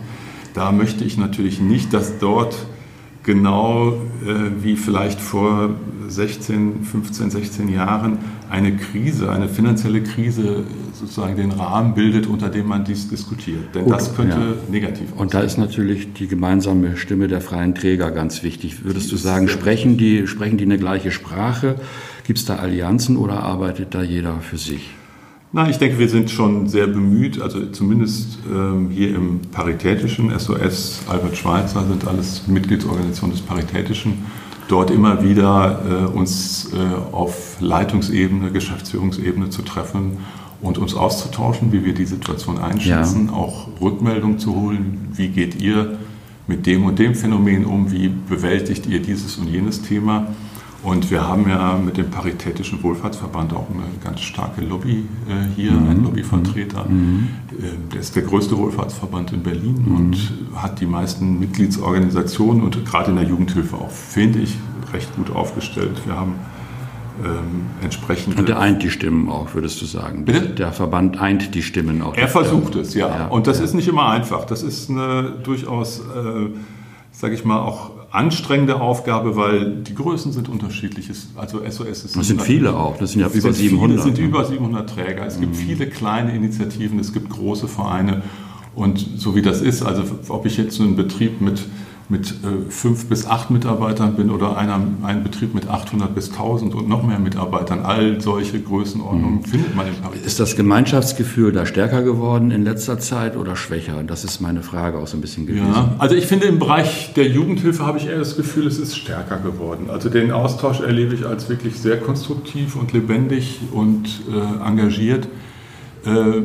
Da 0.53 0.73
möchte 0.73 1.05
ich 1.05 1.17
natürlich 1.17 1.61
nicht, 1.61 1.95
dass 1.95 2.19
dort 2.19 2.67
genau 3.23 3.93
äh, 3.93 4.63
wie 4.63 4.77
vielleicht 4.77 5.21
vor 5.21 5.71
16, 6.09 6.85
15, 6.85 7.31
16 7.31 7.69
Jahren 7.69 8.19
eine 8.51 8.77
Krise, 8.77 9.31
eine 9.31 9.49
finanzielle 9.49 10.03
Krise 10.03 10.65
sozusagen 10.93 11.37
den 11.37 11.53
Rahmen 11.53 11.95
bildet, 11.95 12.27
unter 12.27 12.49
dem 12.49 12.67
man 12.67 12.85
dies 12.85 13.09
diskutiert. 13.09 13.75
Denn 13.75 13.85
Gut, 13.85 13.95
das 13.95 14.15
könnte 14.17 14.37
ja. 14.37 14.71
negativ 14.71 15.13
aussehen. 15.13 15.19
Und 15.19 15.35
da 15.35 15.41
ist 15.41 15.59
natürlich 15.59 16.13
die 16.15 16.27
gemeinsame 16.27 16.97
Stimme 16.97 17.29
der 17.29 17.41
freien 17.41 17.75
Träger 17.75 18.11
ganz 18.11 18.43
wichtig. 18.43 18.85
Würdest 18.85 19.13
du 19.13 19.17
sagen, 19.17 19.49
sprechen 19.49 19.97
die, 19.97 20.27
sprechen 20.27 20.59
die 20.59 20.65
eine 20.65 20.79
gleiche 20.79 21.11
Sprache? 21.11 21.77
Gibt 22.25 22.39
es 22.39 22.45
da 22.45 22.57
Allianzen 22.57 23.17
oder 23.17 23.43
arbeitet 23.43 23.95
da 23.95 24.03
jeder 24.03 24.41
für 24.41 24.59
sich? 24.59 24.91
Na, 25.53 25.69
ich 25.69 25.79
denke, 25.79 25.99
wir 25.99 26.09
sind 26.09 26.31
schon 26.31 26.69
sehr 26.69 26.87
bemüht, 26.87 27.41
also 27.41 27.67
zumindest 27.67 28.39
ähm, 28.49 28.89
hier 28.91 29.17
im 29.17 29.41
Paritätischen, 29.51 30.31
SOS, 30.39 31.03
Albert 31.09 31.37
Schweitzer 31.37 31.85
sind 31.89 32.07
alles 32.07 32.47
Mitgliedsorganisationen 32.47 33.35
des 33.35 33.45
Paritätischen, 33.45 34.27
dort 34.69 34.93
immer 34.93 35.25
wieder 35.25 35.83
äh, 35.91 36.17
uns 36.17 36.73
äh, 36.73 37.13
auf 37.13 37.57
Leitungsebene, 37.59 38.53
Geschäftsführungsebene 38.53 39.51
zu 39.51 39.63
treffen 39.63 40.19
und 40.63 40.79
uns 40.79 40.95
auszutauschen, 40.95 41.73
wie 41.73 41.85
wir 41.85 41.95
die 41.95 42.07
Situation 42.07 42.59
einschätzen, 42.59 43.27
ja. 43.27 43.33
auch 43.33 43.67
Rückmeldung 43.81 44.39
zu 44.39 44.55
holen, 44.55 45.09
wie 45.15 45.29
geht 45.29 45.61
ihr 45.61 45.99
mit 46.47 46.65
dem 46.67 46.85
und 46.85 47.01
dem 47.01 47.17
Phänomen 47.17 47.65
um, 47.65 47.91
wie 47.91 48.09
bewältigt 48.09 48.87
ihr 48.87 49.01
dieses 49.01 49.37
und 49.37 49.49
jenes 49.49 49.83
Thema. 49.83 50.29
Und 50.83 51.11
wir 51.11 51.27
haben 51.27 51.49
ja 51.49 51.77
mit 51.77 51.99
dem 51.99 52.11
Paritätischen 52.11 52.83
Wohlfahrtsverband 52.83 53.53
auch 53.53 53.67
eine 53.69 53.85
ganz 54.03 54.21
starke 54.21 54.63
Lobby 54.63 55.05
äh, 55.29 55.55
hier, 55.55 55.73
mhm. 55.73 55.91
ein 55.91 56.03
Lobbyvertreter. 56.05 56.87
Mhm. 56.89 57.29
Äh, 57.51 57.93
der 57.93 58.01
ist 58.01 58.17
der 58.17 58.23
größte 58.23 58.57
Wohlfahrtsverband 58.57 59.33
in 59.33 59.43
Berlin 59.43 59.85
mhm. 59.85 59.97
und 59.97 60.33
hat 60.55 60.81
die 60.81 60.87
meisten 60.87 61.39
Mitgliedsorganisationen 61.39 62.63
und 62.63 62.85
gerade 62.87 63.11
in 63.11 63.17
der 63.17 63.27
Jugendhilfe 63.27 63.77
auch, 63.77 63.91
finde 63.91 64.39
ich, 64.39 64.57
recht 64.93 65.15
gut 65.17 65.31
aufgestellt. 65.31 66.01
Wir 66.07 66.17
haben 66.17 66.35
ähm, 67.23 67.67
entsprechend. 67.83 68.39
Und 68.39 68.49
der 68.49 68.59
eint 68.59 68.83
die 68.83 68.91
Stimmen 68.91 69.29
auch, 69.29 69.53
würdest 69.53 69.83
du 69.83 69.85
sagen? 69.85 70.25
Bitte? 70.25 70.49
Der 70.49 70.73
Verband 70.73 71.21
eint 71.21 71.55
die 71.55 71.63
Stimmen 71.63 72.01
auch. 72.01 72.17
Er 72.17 72.29
versucht 72.29 72.77
es, 72.77 72.95
ja. 72.95 73.09
ja. 73.09 73.27
Und 73.27 73.47
das 73.47 73.59
ja. 73.59 73.65
ist 73.65 73.75
nicht 73.75 73.89
immer 73.89 74.09
einfach. 74.09 74.47
Das 74.47 74.63
ist 74.63 74.89
eine 74.89 75.35
durchaus, 75.43 76.01
äh, 76.01 76.49
sage 77.13 77.35
ich 77.35 77.45
mal, 77.45 77.59
auch 77.59 77.91
anstrengende 78.11 78.81
Aufgabe, 78.81 79.37
weil 79.37 79.77
die 79.83 79.95
Größen 79.95 80.33
sind 80.33 80.49
unterschiedlich. 80.49 81.09
Also 81.37 81.61
SOS 81.69 82.05
ist. 82.05 82.17
Das 82.17 82.27
sind 82.27 82.43
viele 82.43 82.75
auch. 82.75 82.97
Das 82.99 83.13
sind 83.13 83.21
ja 83.21 83.29
über 83.29 83.53
700. 83.53 83.99
Es 83.99 84.05
sind 84.05 84.19
ne? 84.19 84.25
über 84.25 84.45
700 84.45 84.91
Träger. 84.91 85.27
Es 85.27 85.37
mhm. 85.37 85.43
gibt 85.43 85.57
viele 85.57 85.87
kleine 85.87 86.35
Initiativen. 86.35 86.99
Es 86.99 87.13
gibt 87.13 87.31
große 87.31 87.69
Vereine. 87.69 88.23
Und 88.75 88.99
so 89.17 89.35
wie 89.35 89.43
das 89.43 89.61
ist, 89.61 89.83
also 89.83 90.05
ob 90.29 90.47
ich 90.47 90.57
jetzt 90.57 90.77
so 90.77 90.83
einen 90.83 90.97
Betrieb 90.97 91.41
mit 91.41 91.63
mit 92.11 92.31
äh, 92.31 92.71
fünf 92.71 93.07
bis 93.07 93.27
acht 93.27 93.51
Mitarbeitern 93.51 94.17
bin 94.17 94.31
oder 94.31 94.57
einer, 94.57 94.81
ein 95.03 95.23
Betrieb 95.23 95.55
mit 95.55 95.69
800 95.69 96.13
bis 96.15 96.31
1000 96.31 96.75
und 96.75 96.89
noch 96.89 97.05
mehr 97.05 97.19
Mitarbeitern. 97.19 97.81
All 97.85 98.21
solche 98.21 98.61
Größenordnungen 98.61 99.37
mhm. 99.37 99.45
findet 99.45 99.77
man 99.77 99.87
in 99.87 99.95
Paris. 99.95 100.23
Ist 100.23 100.41
das 100.41 100.57
Gemeinschaftsgefühl 100.57 101.53
da 101.53 101.67
stärker 101.67 102.03
geworden 102.03 102.51
in 102.51 102.65
letzter 102.65 102.99
Zeit 102.99 103.37
oder 103.37 103.55
schwächer? 103.55 104.03
Das 104.03 104.25
ist 104.25 104.41
meine 104.41 104.63
Frage 104.63 104.99
auch 104.99 105.07
so 105.07 105.17
ein 105.17 105.21
bisschen 105.21 105.47
gewesen. 105.47 105.73
Ja, 105.73 105.95
also 105.99 106.17
ich 106.17 106.27
finde 106.27 106.47
im 106.47 106.59
Bereich 106.59 107.15
der 107.15 107.29
Jugendhilfe 107.29 107.87
habe 107.87 107.99
ich 107.99 108.07
eher 108.07 108.19
das 108.19 108.37
Gefühl, 108.37 108.67
es 108.67 108.79
ist 108.79 108.97
stärker 108.97 109.39
geworden. 109.39 109.89
Also 109.89 110.09
den 110.09 110.33
Austausch 110.33 110.81
erlebe 110.81 111.15
ich 111.15 111.25
als 111.25 111.49
wirklich 111.49 111.79
sehr 111.79 111.99
konstruktiv 111.99 112.75
und 112.75 112.93
lebendig 112.93 113.61
und 113.73 114.21
äh, 114.31 114.67
engagiert. 114.67 115.29
Äh, 116.05 116.43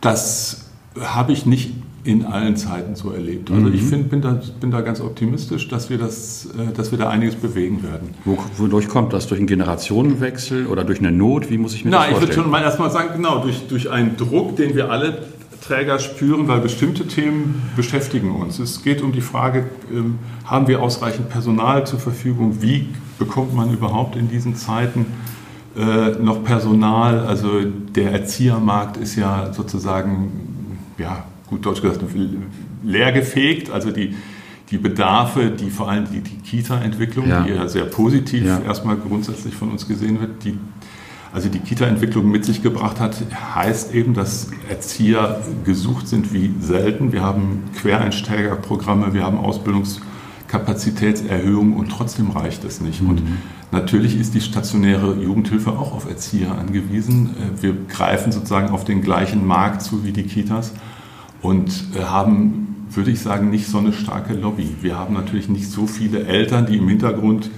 das 0.00 0.66
habe 1.00 1.32
ich 1.32 1.46
nicht 1.46 1.72
in 2.04 2.24
allen 2.24 2.56
Zeiten 2.56 2.94
so 2.94 3.10
erlebt. 3.10 3.50
Also 3.50 3.66
mhm. 3.66 3.74
ich 3.74 3.82
find, 3.82 4.08
bin, 4.08 4.22
da, 4.22 4.40
bin 4.60 4.70
da 4.70 4.80
ganz 4.80 5.00
optimistisch, 5.00 5.68
dass 5.68 5.90
wir, 5.90 5.98
das, 5.98 6.46
äh, 6.46 6.72
dass 6.72 6.90
wir 6.90 6.98
da 6.98 7.10
einiges 7.10 7.34
bewegen 7.34 7.82
werden. 7.82 8.10
Wodurch 8.56 8.88
kommt 8.88 9.12
das? 9.12 9.26
Durch 9.26 9.40
einen 9.40 9.46
Generationenwechsel 9.46 10.66
oder 10.66 10.84
durch 10.84 11.00
eine 11.00 11.12
Not? 11.12 11.50
Wie 11.50 11.58
muss 11.58 11.74
ich 11.74 11.84
mir 11.84 11.90
Na, 11.90 11.98
das 11.98 12.06
vorstellen? 12.06 12.30
Ich 12.30 12.36
würde 12.36 12.42
schon 12.42 12.50
mal 12.50 12.62
erstmal 12.62 12.90
sagen, 12.90 13.10
genau, 13.14 13.42
durch, 13.42 13.66
durch 13.68 13.90
einen 13.90 14.16
Druck, 14.16 14.56
den 14.56 14.74
wir 14.74 14.90
alle 14.90 15.26
Träger 15.60 15.98
spüren, 15.98 16.48
weil 16.48 16.60
bestimmte 16.60 17.06
Themen 17.06 17.62
beschäftigen 17.76 18.30
uns. 18.30 18.58
Es 18.58 18.82
geht 18.82 19.02
um 19.02 19.12
die 19.12 19.20
Frage, 19.20 19.66
ähm, 19.92 20.18
haben 20.44 20.66
wir 20.68 20.82
ausreichend 20.82 21.28
Personal 21.28 21.86
zur 21.86 21.98
Verfügung? 21.98 22.62
Wie 22.62 22.88
bekommt 23.18 23.54
man 23.54 23.72
überhaupt 23.72 24.16
in 24.16 24.30
diesen 24.30 24.54
Zeiten 24.54 25.06
äh, 25.76 26.10
noch 26.22 26.44
Personal? 26.44 27.26
Also 27.26 27.60
der 27.94 28.12
Erziehermarkt 28.12 28.96
ist 28.96 29.16
ja 29.16 29.52
sozusagen 29.52 30.78
ja, 30.96 31.24
gut 31.48 31.64
deutsch 31.64 31.82
gesagt, 31.82 32.04
leergefegt. 32.84 33.70
Also 33.70 33.90
die, 33.90 34.14
die 34.70 34.78
Bedarfe, 34.78 35.50
die 35.50 35.70
vor 35.70 35.88
allem 35.88 36.06
die, 36.10 36.20
die 36.20 36.36
Kita-Entwicklung, 36.36 37.28
ja. 37.28 37.42
die 37.42 37.50
ja 37.50 37.66
sehr 37.68 37.84
positiv 37.84 38.44
ja. 38.44 38.60
erstmal 38.60 38.96
grundsätzlich 38.96 39.54
von 39.54 39.70
uns 39.70 39.86
gesehen 39.88 40.20
wird, 40.20 40.44
die, 40.44 40.58
also 41.32 41.48
die 41.48 41.60
Kita-Entwicklung 41.60 42.30
mit 42.30 42.44
sich 42.44 42.62
gebracht 42.62 43.00
hat, 43.00 43.16
heißt 43.54 43.94
eben, 43.94 44.12
dass 44.14 44.50
Erzieher 44.68 45.40
gesucht 45.64 46.06
sind 46.08 46.34
wie 46.34 46.52
selten. 46.60 47.12
Wir 47.12 47.22
haben 47.22 47.64
Quereinsteigerprogramme, 47.80 49.14
wir 49.14 49.24
haben 49.24 49.38
Ausbildungskapazitätserhöhungen 49.38 51.74
und 51.74 51.90
trotzdem 51.90 52.30
reicht 52.30 52.64
es 52.64 52.80
nicht. 52.80 53.02
Mhm. 53.02 53.08
Und 53.08 53.22
natürlich 53.72 54.20
ist 54.20 54.34
die 54.34 54.42
stationäre 54.42 55.14
Jugendhilfe 55.14 55.70
auch 55.70 55.94
auf 55.94 56.06
Erzieher 56.08 56.58
angewiesen. 56.58 57.36
Äh, 57.36 57.62
wir 57.62 57.74
greifen 57.88 58.32
sozusagen 58.32 58.68
auf 58.68 58.84
den 58.84 59.02
gleichen 59.02 59.46
Markt 59.46 59.82
zu 59.82 60.04
wie 60.04 60.12
die 60.12 60.24
Kitas 60.24 60.72
und 61.42 61.70
äh, 61.94 62.04
haben, 62.04 62.86
würde 62.90 63.10
ich 63.10 63.20
sagen, 63.20 63.50
nicht 63.50 63.66
so 63.66 63.78
eine 63.78 63.92
starke 63.92 64.34
Lobby. 64.34 64.76
Wir 64.80 64.98
haben 64.98 65.14
natürlich 65.14 65.48
nicht 65.48 65.70
so 65.70 65.86
viele 65.86 66.24
Eltern, 66.24 66.66
die 66.66 66.76
im 66.76 66.88
Hintergrund 66.88 67.50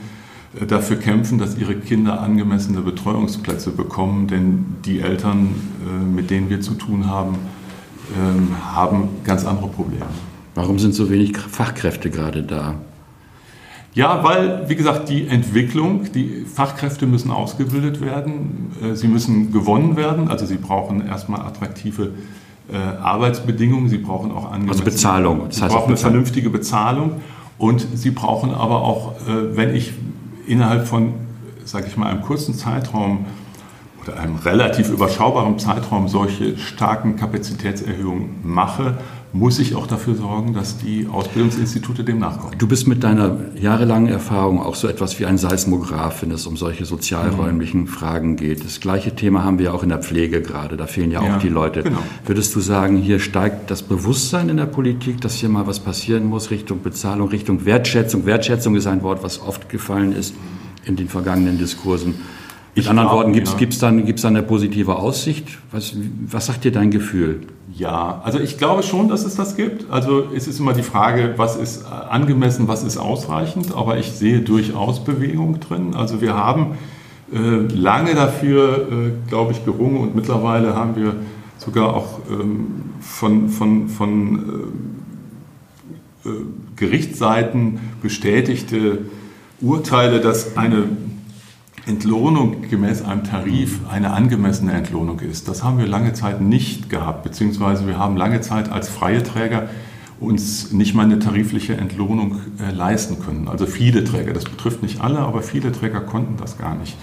äh, 0.60 0.66
dafür 0.66 0.96
kämpfen, 0.96 1.38
dass 1.38 1.56
ihre 1.58 1.74
Kinder 1.74 2.20
angemessene 2.20 2.80
Betreuungsplätze 2.80 3.70
bekommen, 3.70 4.26
denn 4.26 4.64
die 4.84 5.00
Eltern, 5.00 5.54
äh, 5.86 6.04
mit 6.04 6.30
denen 6.30 6.50
wir 6.50 6.60
zu 6.60 6.74
tun 6.74 7.06
haben, 7.08 7.36
ähm, 8.16 8.56
haben 8.74 9.08
ganz 9.24 9.44
andere 9.44 9.68
Probleme. 9.68 10.06
Warum 10.54 10.78
sind 10.78 10.94
so 10.94 11.10
wenig 11.10 11.36
Fachkräfte 11.38 12.10
gerade 12.10 12.42
da? 12.42 12.74
Ja, 13.92 14.22
weil, 14.22 14.68
wie 14.68 14.76
gesagt, 14.76 15.08
die 15.08 15.26
Entwicklung, 15.26 16.12
die 16.12 16.44
Fachkräfte 16.44 17.06
müssen 17.06 17.30
ausgebildet 17.30 18.00
werden, 18.00 18.72
äh, 18.82 18.94
sie 18.94 19.08
müssen 19.08 19.52
gewonnen 19.52 19.96
werden, 19.96 20.28
also 20.28 20.46
sie 20.46 20.56
brauchen 20.56 21.06
erstmal 21.06 21.40
attraktive 21.40 22.12
Arbeitsbedingungen, 22.76 23.88
sie 23.88 23.98
brauchen 23.98 24.30
auch 24.30 24.50
angemessene... 24.52 24.70
Also 24.70 24.84
Bezahlung. 24.84 25.40
Das 25.48 25.62
heißt 25.62 25.70
sie 25.70 25.76
brauchen 25.76 25.88
eine 25.88 25.96
vernünftige 25.96 26.50
Bezahlung 26.50 27.20
und 27.58 27.86
sie 27.94 28.10
brauchen 28.10 28.54
aber 28.54 28.82
auch, 28.82 29.14
wenn 29.26 29.74
ich 29.74 29.92
innerhalb 30.46 30.86
von, 30.86 31.14
sage 31.64 31.86
ich 31.88 31.96
mal, 31.96 32.06
einem 32.06 32.22
kurzen 32.22 32.54
Zeitraum 32.54 33.26
oder 34.02 34.18
einem 34.18 34.36
relativ 34.36 34.88
überschaubaren 34.90 35.58
Zeitraum 35.58 36.08
solche 36.08 36.56
starken 36.58 37.16
Kapazitätserhöhungen 37.16 38.36
mache, 38.42 38.98
muss 39.32 39.60
ich 39.60 39.76
auch 39.76 39.86
dafür 39.86 40.16
sorgen, 40.16 40.54
dass 40.54 40.78
die 40.78 41.06
Ausbildungsinstitute 41.06 42.02
dem 42.02 42.18
nachkommen. 42.18 42.58
Du 42.58 42.66
bist 42.66 42.88
mit 42.88 43.04
deiner 43.04 43.36
jahrelangen 43.54 44.08
Erfahrung 44.08 44.60
auch 44.60 44.74
so 44.74 44.88
etwas 44.88 45.20
wie 45.20 45.26
ein 45.26 45.38
Seismograph, 45.38 46.22
wenn 46.22 46.32
es 46.32 46.46
um 46.46 46.56
solche 46.56 46.84
sozialräumlichen 46.84 47.82
mhm. 47.82 47.86
Fragen 47.86 48.36
geht. 48.36 48.64
Das 48.64 48.80
gleiche 48.80 49.14
Thema 49.14 49.44
haben 49.44 49.58
wir 49.58 49.72
auch 49.72 49.84
in 49.84 49.88
der 49.88 49.98
Pflege 49.98 50.42
gerade. 50.42 50.76
Da 50.76 50.86
fehlen 50.86 51.12
ja 51.12 51.20
auch 51.20 51.24
ja, 51.24 51.38
die 51.38 51.48
Leute. 51.48 51.82
Genau. 51.84 52.02
Würdest 52.26 52.54
du 52.56 52.60
sagen, 52.60 52.96
hier 52.96 53.20
steigt 53.20 53.70
das 53.70 53.82
Bewusstsein 53.82 54.48
in 54.48 54.56
der 54.56 54.66
Politik, 54.66 55.20
dass 55.20 55.34
hier 55.34 55.48
mal 55.48 55.66
was 55.66 55.78
passieren 55.78 56.26
muss 56.26 56.50
Richtung 56.50 56.82
Bezahlung, 56.82 57.28
Richtung 57.28 57.64
Wertschätzung? 57.64 58.26
Wertschätzung 58.26 58.74
ist 58.74 58.88
ein 58.88 59.02
Wort, 59.02 59.22
was 59.22 59.40
oft 59.40 59.68
gefallen 59.68 60.12
ist 60.12 60.34
in 60.84 60.96
den 60.96 61.08
vergangenen 61.08 61.58
Diskursen. 61.58 62.16
Mit 62.74 62.84
ich 62.84 62.90
anderen 62.90 63.10
Worten, 63.10 63.32
gibt 63.32 63.48
es 63.48 63.80
ja. 63.80 63.88
dann, 63.88 64.04
gibt's 64.04 64.22
dann 64.22 64.36
eine 64.36 64.46
positive 64.46 64.96
Aussicht? 64.96 65.58
Was, 65.72 65.94
was 66.26 66.46
sagt 66.46 66.64
dir 66.64 66.72
dein 66.72 66.90
Gefühl? 66.90 67.40
Ja, 67.74 68.20
also 68.24 68.38
ich 68.38 68.58
glaube 68.58 68.82
schon, 68.82 69.08
dass 69.08 69.24
es 69.24 69.34
das 69.34 69.56
gibt. 69.56 69.90
Also 69.90 70.24
es 70.34 70.46
ist 70.46 70.60
immer 70.60 70.72
die 70.72 70.82
Frage, 70.82 71.34
was 71.36 71.56
ist 71.56 71.84
angemessen, 71.86 72.68
was 72.68 72.84
ist 72.84 72.96
ausreichend, 72.96 73.74
aber 73.74 73.98
ich 73.98 74.12
sehe 74.12 74.40
durchaus 74.40 75.02
Bewegung 75.04 75.58
drin. 75.60 75.94
Also 75.94 76.20
wir 76.20 76.34
haben 76.34 76.78
äh, 77.32 77.38
lange 77.38 78.14
dafür, 78.14 78.88
äh, 78.90 79.28
glaube 79.28 79.52
ich, 79.52 79.64
gerungen 79.64 79.98
und 79.98 80.14
mittlerweile 80.14 80.74
haben 80.74 80.96
wir 80.96 81.14
sogar 81.58 81.94
auch 81.94 82.20
ähm, 82.30 82.66
von, 83.00 83.48
von, 83.48 83.88
von 83.88 84.74
äh, 86.24 86.28
äh 86.28 86.32
Gerichtsseiten 86.76 87.78
bestätigte 88.00 89.00
Urteile, 89.60 90.20
dass 90.20 90.56
eine 90.56 90.84
Entlohnung 91.86 92.68
gemäß 92.68 93.02
einem 93.02 93.24
Tarif 93.24 93.80
eine 93.90 94.12
angemessene 94.12 94.72
Entlohnung 94.72 95.20
ist. 95.20 95.48
Das 95.48 95.64
haben 95.64 95.78
wir 95.78 95.86
lange 95.86 96.12
Zeit 96.12 96.40
nicht 96.40 96.90
gehabt, 96.90 97.22
beziehungsweise 97.22 97.86
wir 97.86 97.98
haben 97.98 98.16
lange 98.16 98.40
Zeit 98.40 98.70
als 98.70 98.88
freie 98.88 99.22
Träger 99.22 99.68
uns 100.20 100.72
nicht 100.72 100.94
mal 100.94 101.04
eine 101.04 101.18
tarifliche 101.18 101.74
Entlohnung 101.74 102.40
äh, 102.60 102.72
leisten 102.72 103.20
können. 103.20 103.48
Also 103.48 103.64
viele 103.64 104.04
Träger, 104.04 104.34
das 104.34 104.44
betrifft 104.44 104.82
nicht 104.82 105.00
alle, 105.00 105.20
aber 105.20 105.42
viele 105.42 105.72
Träger 105.72 106.00
konnten 106.00 106.36
das 106.36 106.58
gar 106.58 106.76
nicht. 106.76 106.96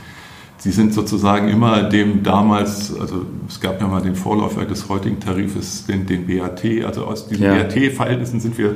Sie 0.59 0.71
sind 0.71 0.93
sozusagen 0.93 1.49
immer 1.49 1.83
dem 1.83 2.23
damals, 2.23 2.95
also 2.99 3.25
es 3.47 3.59
gab 3.59 3.81
ja 3.81 3.87
mal 3.87 4.01
den 4.01 4.15
Vorläufer 4.15 4.65
des 4.65 4.89
heutigen 4.89 5.19
Tarifes, 5.19 5.85
den, 5.85 6.05
den 6.05 6.27
BAT, 6.27 6.63
also 6.85 7.05
aus 7.05 7.27
diesen 7.27 7.45
ja. 7.45 7.55
BAT-Verhältnissen 7.55 8.39
sind 8.39 8.57
wir 8.57 8.75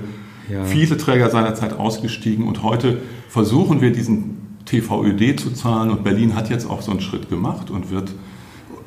ja. 0.49 0.63
viele 0.63 0.97
Träger 0.97 1.29
seinerzeit 1.29 1.73
ausgestiegen 1.73 2.47
und 2.47 2.63
heute 2.63 2.99
versuchen 3.29 3.81
wir 3.81 3.91
diesen 3.91 4.40
TVÖD 4.71 5.39
zu 5.39 5.51
zahlen. 5.51 5.91
Und 5.91 6.03
Berlin 6.03 6.35
hat 6.35 6.49
jetzt 6.49 6.69
auch 6.69 6.81
so 6.81 6.91
einen 6.91 7.01
Schritt 7.01 7.29
gemacht 7.29 7.69
und 7.69 7.91
wird 7.91 8.11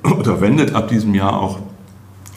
oder 0.19 0.41
wendet 0.41 0.75
ab 0.75 0.89
diesem 0.89 1.15
Jahr 1.15 1.41
auch 1.41 1.59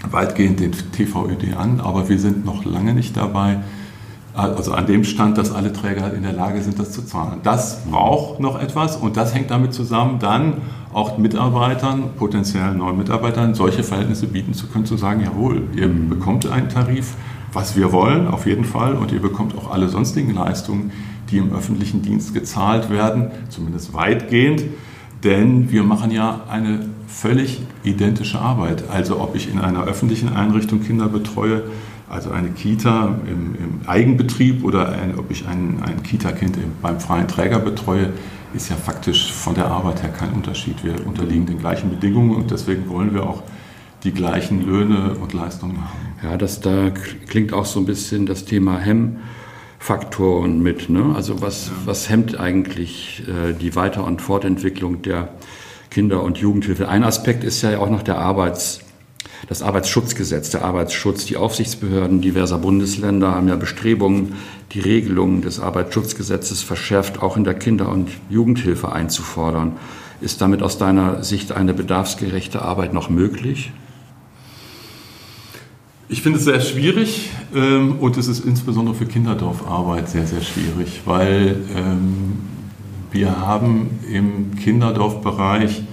weitgehend 0.10 0.60
den 0.60 0.72
TVÖD 0.72 1.56
an. 1.58 1.80
Aber 1.80 2.10
wir 2.10 2.20
sind 2.20 2.46
noch 2.46 2.66
lange 2.66 2.94
nicht 2.94 3.16
dabei, 3.18 3.60
also 4.34 4.74
an 4.74 4.86
dem 4.86 5.04
Stand, 5.04 5.38
dass 5.38 5.52
alle 5.52 5.74
Träger 5.74 6.14
in 6.14 6.22
der 6.22 6.34
Lage 6.34 6.62
sind, 6.62 6.78
das 6.78 6.92
zu 6.92 7.02
zahlen. 7.04 7.40
Das 7.42 7.84
braucht 7.90 8.40
noch 8.40 8.62
etwas 8.62 8.96
und 8.96 9.18
das 9.18 9.34
hängt 9.34 9.50
damit 9.50 9.74
zusammen, 9.74 10.20
dann 10.20 10.62
auch 10.94 11.18
Mitarbeitern, 11.18 12.12
potenziellen 12.18 12.78
neuen 12.78 12.98
Mitarbeitern, 12.98 13.56
solche 13.56 13.84
Verhältnisse 13.84 14.28
bieten 14.28 14.54
zu 14.54 14.68
können, 14.68 14.86
zu 14.86 14.96
sagen, 14.96 15.22
jawohl, 15.22 15.64
ihr 15.76 15.88
mhm. 15.88 16.10
bekommt 16.10 16.46
einen 16.46 16.70
Tarif, 16.70 17.16
was 17.52 17.76
wir 17.76 17.92
wollen, 17.92 18.28
auf 18.28 18.46
jeden 18.46 18.64
Fall, 18.64 18.94
und 18.94 19.12
ihr 19.12 19.22
bekommt 19.22 19.58
auch 19.58 19.72
alle 19.72 19.90
sonstigen 19.90 20.34
Leistungen, 20.36 20.92
die 21.32 21.38
im 21.38 21.54
öffentlichen 21.54 22.02
Dienst 22.02 22.34
gezahlt 22.34 22.90
werden, 22.90 23.32
zumindest 23.50 23.94
weitgehend, 23.94 24.63
denn 25.24 25.72
wir 25.72 25.84
machen 25.84 26.12
ja 26.12 26.42
eine 26.50 26.90
völlig 27.08 27.62
identische 27.84 28.40
Arbeit. 28.40 28.84
Also 28.90 29.20
ob 29.20 29.36
ich 29.36 29.52
in 29.52 29.60
einer 29.60 29.86
öffentlichen 29.86 30.30
Einrichtung 30.30 30.82
Kinder 30.82 31.08
betreue, 31.08 31.63
also 32.10 32.32
eine 32.32 32.50
Kita 32.50 33.16
im, 33.28 33.56
im 33.56 33.88
Eigenbetrieb 33.88 34.63
oder 34.63 34.90
ein, 34.90 35.18
ob 35.18 35.32
ich 35.32 35.48
ein, 35.48 35.82
ein 35.84 36.04
Kita-Kind 36.04 36.58
beim 36.82 37.00
freien 37.00 37.28
Träger 37.28 37.60
betreue, 37.60 38.13
ist 38.54 38.70
ja 38.70 38.76
faktisch 38.76 39.32
von 39.32 39.56
der 39.56 39.68
Arbeit 39.68 40.04
her 40.04 40.10
kein 40.10 40.32
Unterschied. 40.32 40.84
Wir 40.84 41.06
unterliegen 41.06 41.46
den 41.46 41.60
gleichen 41.60 41.90
Bedingungen 41.90 42.36
und 42.36 42.52
deswegen 42.52 42.88
wollen 42.90 43.13
wir 43.13 43.24
auch 43.24 43.44
die 44.04 44.12
gleichen 44.12 44.66
Löhne 44.66 45.16
und 45.22 45.34
Leistungen 45.34 45.78
haben. 45.78 46.08
Ja, 46.24 46.38
das 46.38 46.62
da 46.62 46.92
klingt 47.28 47.52
auch 47.52 47.66
so 47.66 47.80
ein 47.80 47.86
bisschen 47.86 48.26
das 48.26 48.46
Thema 48.46 48.80
Hemm 48.80 49.18
Faktoren 49.80 50.62
mit. 50.62 50.90
Ne? 50.90 51.13
Also 51.16 51.42
was, 51.42 51.72
was 51.86 52.10
hemmt 52.10 52.40
eigentlich 52.40 53.24
äh, 53.28 53.54
die 53.54 53.76
Weiter- 53.76 54.04
und 54.04 54.22
Fortentwicklung 54.22 55.02
der 55.02 55.30
Kinder- 55.90 56.24
und 56.24 56.38
Jugendhilfe? 56.38 56.90
Ein 56.90 57.04
Aspekt 57.04 57.44
ist 57.44 57.62
ja 57.62 57.78
auch 57.80 57.90
noch 57.90 58.04
der 58.04 58.18
Arbeits, 58.18 58.80
das 59.48 59.62
Arbeitsschutzgesetz, 59.62 60.50
der 60.50 60.66
Arbeitsschutz. 60.66 61.26
Die 61.26 61.38
Aufsichtsbehörden 61.38 62.22
diverser 62.22 62.58
Bundesländer 62.58 63.36
haben 63.36 63.48
ja 63.48 63.56
Bestrebungen, 63.56 64.34
die 64.74 64.80
Regelungen 64.80 65.42
des 65.42 65.60
Arbeitsschutzgesetzes 65.60 66.63
verschärft 66.63 67.22
auch 67.22 67.38
in 67.38 67.44
der 67.44 67.54
Kinder- 67.54 67.90
und 67.90 68.10
Jugendhilfe 68.30 68.92
einzufordern. 68.92 69.78
Ist 70.20 70.42
damit 70.42 70.63
aus 70.63 70.78
deiner 70.78 71.24
Sicht 71.24 71.52
eine 71.52 71.74
bedarfsgerechte 71.74 72.63
Arbeit 72.63 72.94
noch 72.94 73.10
möglich? 73.10 73.72
Ich 76.10 76.22
finde 76.22 76.39
es 76.39 76.46
sehr 76.46 76.62
schwierig 76.62 77.32
ähm, 77.54 77.98
und 78.00 78.15
es 78.15 78.30
ist 78.30 78.46
insbesondere 78.46 78.96
für 78.96 79.06
Kinderdorfarbeit 79.06 80.08
sehr, 80.08 80.26
sehr 80.26 80.41
schwierig, 80.41 81.02
weil 81.04 81.58
ähm, 81.76 82.39
wir 83.12 83.41
haben 83.41 83.89
im 84.10 84.56
Kinderdorfbereich 84.56 85.84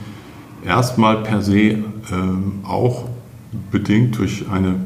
erstmal 0.64 1.24
per 1.24 1.42
se 1.42 1.82
ähm, 2.12 2.60
auch 2.62 3.08
bedingt 3.72 4.16
durch 4.18 4.44
eine 4.48 4.76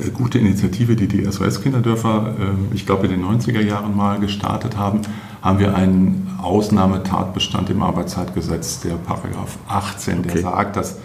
äh, 0.00 0.10
gute 0.10 0.40
Initiative, 0.40 0.96
die 0.96 1.06
die 1.06 1.24
SOS-Kinderdörfer, 1.30 2.34
äh, 2.36 2.74
ich 2.74 2.86
glaube, 2.86 3.06
in 3.06 3.12
den 3.12 3.24
90er 3.24 3.60
Jahren 3.60 3.96
mal 3.96 4.18
gestartet 4.18 4.76
haben, 4.76 5.02
haben 5.42 5.60
wir 5.60 5.76
einen 5.76 6.28
Ausnahmetatbestand 6.42 7.70
im 7.70 7.84
Arbeitszeitgesetz, 7.84 8.80
der 8.80 8.94
Paragraph 8.94 9.58
18, 9.68 10.18
okay. 10.18 10.28
der 10.32 10.42
sagt, 10.42 10.76
dass 10.76 10.98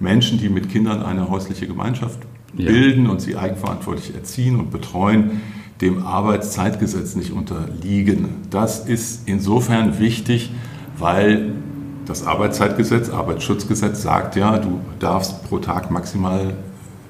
Menschen, 0.00 0.36
die 0.38 0.50
mit 0.50 0.68
Kindern 0.68 1.02
eine 1.02 1.30
häusliche 1.30 1.66
Gemeinschaft 1.66 2.18
ja. 2.56 2.70
bilden 2.70 3.06
und 3.08 3.20
sie 3.20 3.36
eigenverantwortlich 3.36 4.14
erziehen 4.14 4.58
und 4.58 4.70
betreuen, 4.70 5.40
dem 5.80 6.06
Arbeitszeitgesetz 6.06 7.16
nicht 7.16 7.32
unterliegen. 7.32 8.28
Das 8.50 8.86
ist 8.86 9.28
insofern 9.28 9.98
wichtig, 9.98 10.50
weil 10.98 11.52
das 12.06 12.26
Arbeitszeitgesetz, 12.26 13.10
Arbeitsschutzgesetz 13.10 14.02
sagt 14.02 14.36
ja, 14.36 14.58
du 14.58 14.80
darfst 15.00 15.44
pro 15.48 15.58
Tag 15.58 15.90
maximal 15.90 16.54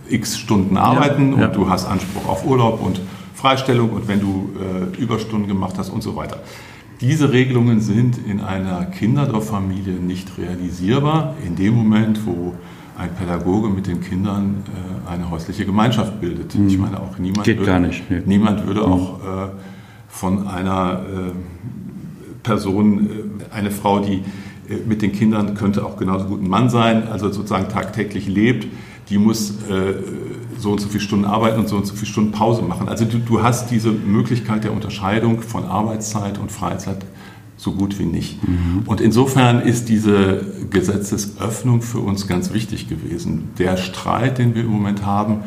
x 0.09 0.38
Stunden 0.38 0.76
arbeiten 0.76 1.33
ja, 1.33 1.40
ja. 1.40 1.46
und 1.46 1.57
du 1.57 1.68
hast 1.68 1.87
Anspruch 1.87 2.28
auf 2.28 2.46
Urlaub 2.46 2.83
und 2.83 3.00
Freistellung 3.35 3.90
und 3.90 4.09
wenn 4.09 4.20
du 4.20 4.50
äh, 4.59 5.00
Überstunden 5.00 5.48
gemacht 5.48 5.74
hast 5.76 5.90
und 5.90 6.02
so 6.02 6.16
weiter. 6.16 6.38
Diese 7.00 7.33
Regelungen 7.33 7.80
sind 7.80 8.18
in 8.26 8.40
einer 8.40 8.87
Kinderdorffamilie 8.87 9.94
nicht 9.94 10.38
realisierbar 10.38 11.35
in 11.44 11.57
dem 11.57 11.74
Moment, 11.74 12.24
wo 12.24 12.54
ein 12.96 13.14
Pädagoge 13.14 13.68
mit 13.68 13.87
den 13.87 14.00
Kindern 14.00 14.64
äh, 14.66 15.11
eine 15.11 15.30
häusliche 15.30 15.66
Gemeinschaft 15.66 16.20
bildet. 16.20 16.54
Mhm. 16.54 16.68
Ich 16.68 16.78
meine, 16.78 17.00
auch 17.00 17.18
niemand, 17.18 17.44
Geht 17.44 17.59
würde, 17.59 17.90
nee. 18.09 18.22
niemand 18.24 18.66
würde 18.66 18.80
mhm. 18.80 18.92
auch 18.92 19.20
äh, 19.20 19.48
von 20.09 20.46
einer 20.46 21.00
äh, 21.00 21.33
Person, 22.42 23.07
äh, 23.50 23.54
eine 23.54 23.70
Frau, 23.70 24.00
die 24.00 24.22
äh, 24.68 24.76
mit 24.87 25.02
den 25.02 25.12
Kindern 25.12 25.54
könnte 25.54 25.85
auch 25.85 25.96
genauso 25.96 26.26
gut 26.26 26.42
ein 26.42 26.48
Mann 26.48 26.70
sein, 26.70 27.09
also 27.09 27.30
sozusagen 27.30 27.68
tagtäglich 27.68 28.28
lebt, 28.28 28.68
die 29.11 29.18
muss 29.18 29.50
äh, 29.68 29.94
so 30.57 30.72
und 30.72 30.80
so 30.80 30.88
viele 30.88 31.02
Stunden 31.02 31.24
arbeiten 31.24 31.59
und 31.59 31.68
so 31.68 31.76
und 31.76 31.87
so 31.87 31.94
viele 31.94 32.07
Stunden 32.07 32.33
Pause 32.33 32.62
machen. 32.62 32.88
Also 32.88 33.04
du, 33.04 33.18
du 33.18 33.42
hast 33.42 33.70
diese 33.70 33.90
Möglichkeit 33.90 34.64
der 34.64 34.72
Unterscheidung 34.72 35.42
von 35.42 35.64
Arbeitszeit 35.64 36.38
und 36.38 36.52
Freizeit 36.52 37.04
so 37.64 37.72
gut 37.72 37.98
wie 37.98 38.05
nicht. 38.05 38.46
Mhm. 38.46 38.83
Und 38.87 39.00
insofern 39.00 39.61
ist 39.61 39.88
diese 39.88 40.44
Gesetzesöffnung 40.70 41.83
für 41.83 41.98
uns 41.98 42.29
ganz 42.29 42.53
wichtig 42.53 42.88
gewesen. 42.88 43.50
Der 43.59 43.77
Streit, 43.77 44.38
den 44.38 44.55
wir 44.55 44.62
im 44.62 44.70
Moment 44.70 45.05
haben, 45.05 45.38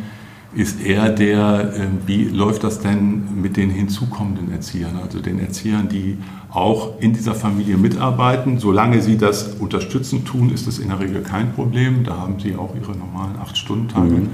ist 0.53 0.84
eher 0.84 1.10
der, 1.10 1.73
ähm, 1.77 1.99
wie 2.08 2.23
läuft 2.23 2.63
das 2.63 2.80
denn 2.80 3.41
mit 3.41 3.58
den 3.58 3.69
hinzukommenden 3.69 4.51
Erziehern, 4.51 4.99
also 5.01 5.19
den 5.19 5.39
Erziehern, 5.39 5.88
die 5.88 6.17
auch 6.49 6.99
in 6.99 7.13
dieser 7.13 7.36
Familie 7.36 7.77
mitarbeiten. 7.77 8.58
Solange 8.58 9.01
sie 9.01 9.17
das 9.17 9.56
unterstützend 9.60 10.25
tun, 10.25 10.49
ist 10.49 10.65
das 10.65 10.80
in 10.80 10.89
der 10.89 10.99
Regel 10.99 11.21
kein 11.21 11.53
Problem. 11.53 12.03
Da 12.03 12.17
haben 12.17 12.39
sie 12.39 12.56
auch 12.56 12.73
ihre 12.75 12.97
normalen 12.97 13.38
Acht-Stunden-Tage. 13.39 14.15
Mhm. 14.15 14.30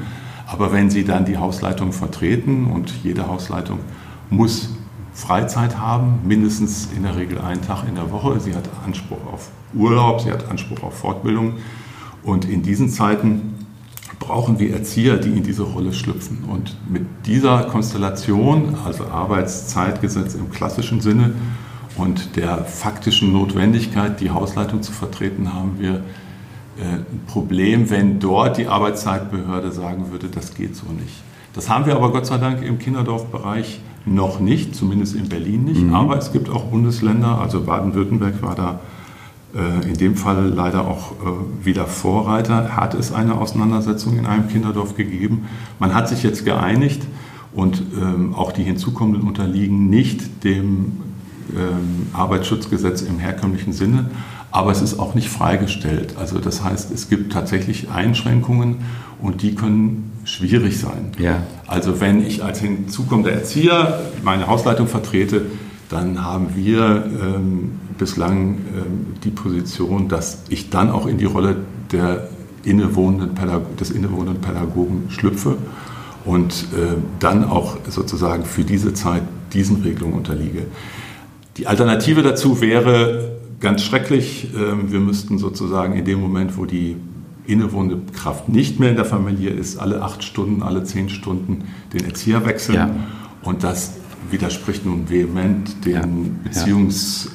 Aber 0.48 0.72
wenn 0.72 0.90
sie 0.90 1.04
dann 1.04 1.26
die 1.26 1.38
Hausleitung 1.38 1.92
vertreten 1.92 2.68
und 2.68 2.94
jede 3.04 3.28
Hausleitung 3.28 3.80
muss 4.30 4.70
Freizeit 5.14 5.78
haben, 5.78 6.20
mindestens 6.26 6.90
in 6.96 7.04
der 7.04 7.16
Regel 7.16 7.40
einen 7.40 7.62
Tag 7.62 7.88
in 7.88 7.96
der 7.96 8.12
Woche. 8.12 8.40
Sie 8.40 8.56
hat 8.56 8.68
Anspruch 8.86 9.26
auf 9.32 9.50
Urlaub, 9.74 10.22
sie 10.22 10.32
hat 10.32 10.50
Anspruch 10.50 10.82
auf 10.84 10.98
Fortbildung. 10.98 11.56
Und 12.24 12.46
in 12.46 12.64
diesen 12.64 12.90
Zeiten 12.90 13.54
brauchen 14.20 14.60
wir 14.60 14.74
Erzieher, 14.74 15.18
die 15.18 15.30
in 15.30 15.44
diese 15.44 15.64
Rolle 15.64 15.94
schlüpfen. 15.94 16.46
Und 16.50 16.76
mit 16.90 17.06
dieser 17.26 17.64
Konstellation, 17.66 18.76
also 18.86 19.06
Arbeitszeitgesetz 19.06 20.34
im 20.34 20.50
klassischen 20.50 21.02
Sinne 21.02 21.34
und 21.98 22.36
der 22.36 22.66
faktischen 22.66 23.34
Notwendigkeit, 23.34 24.20
die 24.20 24.32
Hausleitung 24.32 24.82
zu 24.82 24.92
vertreten, 24.92 25.54
haben 25.54 25.80
wir 25.80 26.04
äh, 26.80 26.96
ein 26.96 27.22
Problem, 27.28 27.90
wenn 27.90 28.20
dort 28.20 28.58
die 28.58 28.68
Arbeitszeitbehörde 28.68 29.72
sagen 29.72 30.12
würde, 30.12 30.28
das 30.28 30.56
geht 30.56 30.76
so 30.76 30.88
nicht. 30.88 31.22
Das 31.54 31.70
haben 31.70 31.86
wir 31.86 31.96
aber 31.96 32.12
Gott 32.12 32.26
sei 32.26 32.38
Dank 32.38 32.64
im 32.64 32.80
Kinderdorfbereich 32.80 33.80
noch 34.06 34.40
nicht, 34.40 34.76
zumindest 34.76 35.16
in 35.16 35.30
Berlin 35.30 35.64
nicht. 35.64 35.82
Mhm. 35.82 35.94
Aber 35.94 36.18
es 36.18 36.32
gibt 36.32 36.50
auch 36.50 36.66
Bundesländer, 36.66 37.40
also 37.40 37.62
Baden-Württemberg 37.62 38.42
war 38.42 38.56
da 38.56 38.80
äh, 39.56 39.90
in 39.90 39.98
dem 39.98 40.16
Fall 40.16 40.50
leider 40.50 40.88
auch 40.88 41.12
äh, 41.12 41.66
wieder 41.66 41.86
Vorreiter, 41.86 42.76
hat 42.76 42.96
es 42.96 43.14
eine 43.14 43.36
Auseinandersetzung 43.36 44.18
in 44.18 44.26
einem 44.26 44.48
Kinderdorf 44.48 44.96
gegeben. 44.96 45.46
Man 45.80 45.94
hat 45.94 46.10
sich 46.10 46.24
jetzt 46.24 46.44
geeinigt 46.44 47.04
und 47.54 47.84
ähm, 48.02 48.34
auch 48.34 48.52
die 48.52 48.64
hinzukommenden 48.64 49.28
unterliegen 49.28 49.90
nicht 49.90 50.44
dem 50.44 50.98
ähm, 51.56 52.08
Arbeitsschutzgesetz 52.14 53.02
im 53.02 53.20
herkömmlichen 53.20 53.74
Sinne, 53.74 54.10
aber 54.54 54.72
es 54.72 54.84
ist 54.84 55.00
auch 55.00 55.16
nicht 55.16 55.30
freigestellt. 55.30 56.14
Also 56.18 56.38
das 56.38 56.64
heißt, 56.64 56.92
es 56.92 57.10
gibt 57.10 57.34
tatsächlich 57.34 57.90
Einschränkungen 57.90 58.78
und 59.20 59.42
die 59.42 59.56
können 59.56 60.12
schwierig 60.26 60.80
sein. 60.80 61.12
Ja. 61.18 61.42
Also 61.66 62.00
wenn 62.00 62.24
ich 62.24 62.44
als 62.44 62.60
hinzukommender 62.60 63.32
Erzieher 63.32 64.00
meine 64.24 64.46
Hausleitung 64.46 64.88
vertrete, 64.88 65.48
dann 65.90 66.24
haben 66.24 66.50
wir 66.54 67.04
ähm, 67.04 67.80
bislang 67.98 68.60
ähm, 68.76 69.16
die 69.24 69.32
Position, 69.32 70.08
dass 70.08 70.44
ich 70.50 70.70
dann 70.70 70.92
auch 70.92 71.08
in 71.08 71.18
die 71.18 71.26
Rolle 71.26 71.58
der 71.92 72.30
innewohnenden 72.64 73.36
des 73.80 73.90
innewohnenden 73.90 74.40
Pädagogen 74.40 75.06
schlüpfe 75.10 75.58
und 76.26 76.54
äh, 76.54 76.96
dann 77.20 77.44
auch 77.44 77.78
sozusagen 77.90 78.46
für 78.46 78.64
diese 78.64 78.94
Zeit 78.94 79.24
diesen 79.52 79.82
Regelungen 79.82 80.14
unterliege. 80.14 80.68
Die 81.58 81.66
Alternative 81.66 82.22
dazu 82.22 82.62
wäre 82.62 83.42
ganz 83.64 83.82
schrecklich. 83.82 84.50
Äh, 84.54 84.92
wir 84.92 85.00
müssten 85.00 85.40
sozusagen 85.40 85.96
in 85.96 86.06
dem 86.06 86.22
Moment, 86.22 86.56
wo 86.58 86.66
die 86.66 86.98
innewohnende 87.48 88.00
Kraft 88.14 88.50
nicht 88.50 88.80
mehr 88.80 88.92
in 88.92 88.96
der 88.96 89.06
Familie 89.06 89.50
ist, 89.50 89.78
alle 89.78 90.04
acht 90.04 90.24
Stunden, 90.24 90.62
alle 90.62 90.84
zehn 90.84 91.10
Stunden 91.10 91.64
den 91.92 92.06
Erzieher 92.06 92.46
wechseln. 92.46 92.76
Ja. 92.76 92.92
Und 93.42 93.64
das 93.64 93.94
widerspricht 94.30 94.86
nun 94.86 95.10
vehement 95.10 95.86
den 95.86 95.94
ja. 95.94 96.02
Beziehungszielen 96.44 97.30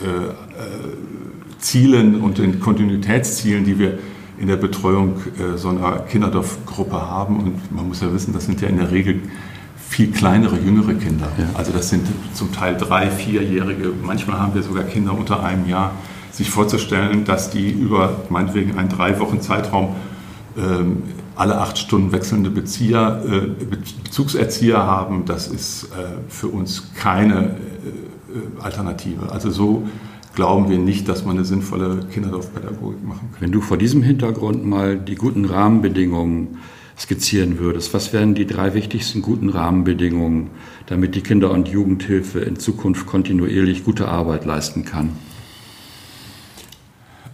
äh, 2.14 2.16
äh, 2.16 2.20
und 2.20 2.38
den 2.38 2.60
Kontinuitätszielen, 2.60 3.64
die 3.64 3.78
wir 3.78 3.98
in 4.38 4.46
der 4.46 4.56
Betreuung 4.56 5.16
äh, 5.38 5.56
so 5.58 5.68
einer 5.68 5.98
Kinderdorfgruppe 6.00 6.94
haben. 6.94 7.40
Und 7.40 7.74
man 7.74 7.88
muss 7.88 8.00
ja 8.00 8.12
wissen, 8.12 8.32
das 8.32 8.46
sind 8.46 8.60
ja 8.60 8.68
in 8.68 8.78
der 8.78 8.90
Regel 8.90 9.20
viel 9.88 10.10
kleinere, 10.10 10.58
jüngere 10.58 10.94
Kinder. 10.94 11.28
Ja. 11.38 11.50
Also 11.54 11.72
das 11.72 11.90
sind 11.90 12.06
zum 12.34 12.52
Teil 12.52 12.76
drei, 12.76 13.10
vierjährige, 13.10 13.92
manchmal 14.02 14.38
haben 14.38 14.54
wir 14.54 14.62
sogar 14.62 14.84
Kinder 14.84 15.16
unter 15.16 15.42
einem 15.42 15.68
Jahr 15.68 15.92
sich 16.38 16.50
vorzustellen, 16.50 17.24
dass 17.24 17.50
die 17.50 17.68
über 17.68 18.22
meinetwegen 18.30 18.78
einen 18.78 18.88
drei 18.88 19.18
Wochen 19.18 19.40
Zeitraum 19.40 19.96
ähm, 20.56 21.02
alle 21.34 21.58
acht 21.58 21.78
Stunden 21.78 22.12
wechselnde 22.12 22.50
Bezieher, 22.50 23.22
äh, 23.28 23.64
Bezugserzieher 23.64 24.78
haben, 24.78 25.24
das 25.24 25.48
ist 25.48 25.84
äh, 25.84 26.18
für 26.28 26.46
uns 26.46 26.92
keine 26.94 27.56
äh, 27.56 28.62
Alternative. 28.62 29.32
Also 29.32 29.50
so 29.50 29.88
glauben 30.36 30.70
wir 30.70 30.78
nicht, 30.78 31.08
dass 31.08 31.24
man 31.24 31.36
eine 31.36 31.44
sinnvolle 31.44 32.06
Kinderdorfpädagogik 32.12 33.04
machen 33.04 33.30
kann. 33.32 33.40
Wenn 33.40 33.52
du 33.52 33.60
vor 33.60 33.76
diesem 33.76 34.04
Hintergrund 34.04 34.64
mal 34.64 34.96
die 34.96 35.16
guten 35.16 35.44
Rahmenbedingungen 35.44 36.58
skizzieren 36.96 37.58
würdest, 37.58 37.94
was 37.94 38.12
wären 38.12 38.36
die 38.36 38.46
drei 38.46 38.74
wichtigsten 38.74 39.22
guten 39.22 39.48
Rahmenbedingungen, 39.48 40.50
damit 40.86 41.16
die 41.16 41.20
Kinder- 41.20 41.50
und 41.50 41.66
Jugendhilfe 41.66 42.38
in 42.40 42.60
Zukunft 42.60 43.06
kontinuierlich 43.06 43.84
gute 43.84 44.06
Arbeit 44.06 44.44
leisten 44.44 44.84
kann? 44.84 45.10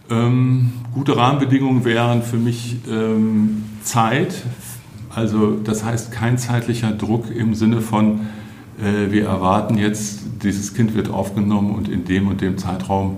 Ähm, 0.09 0.71
gute 0.93 1.17
Rahmenbedingungen 1.17 1.83
wären 1.83 2.21
für 2.21 2.37
mich 2.37 2.77
ähm, 2.87 3.63
Zeit, 3.81 4.43
also 5.09 5.57
das 5.63 5.83
heißt 5.83 6.11
kein 6.11 6.37
zeitlicher 6.37 6.91
Druck 6.91 7.31
im 7.35 7.55
Sinne 7.55 7.81
von, 7.81 8.27
äh, 8.79 9.11
wir 9.11 9.25
erwarten 9.25 9.79
jetzt, 9.79 10.19
dieses 10.43 10.75
Kind 10.75 10.93
wird 10.93 11.09
aufgenommen 11.09 11.73
und 11.73 11.89
in 11.89 12.05
dem 12.05 12.27
und 12.27 12.41
dem 12.41 12.59
Zeitraum 12.59 13.17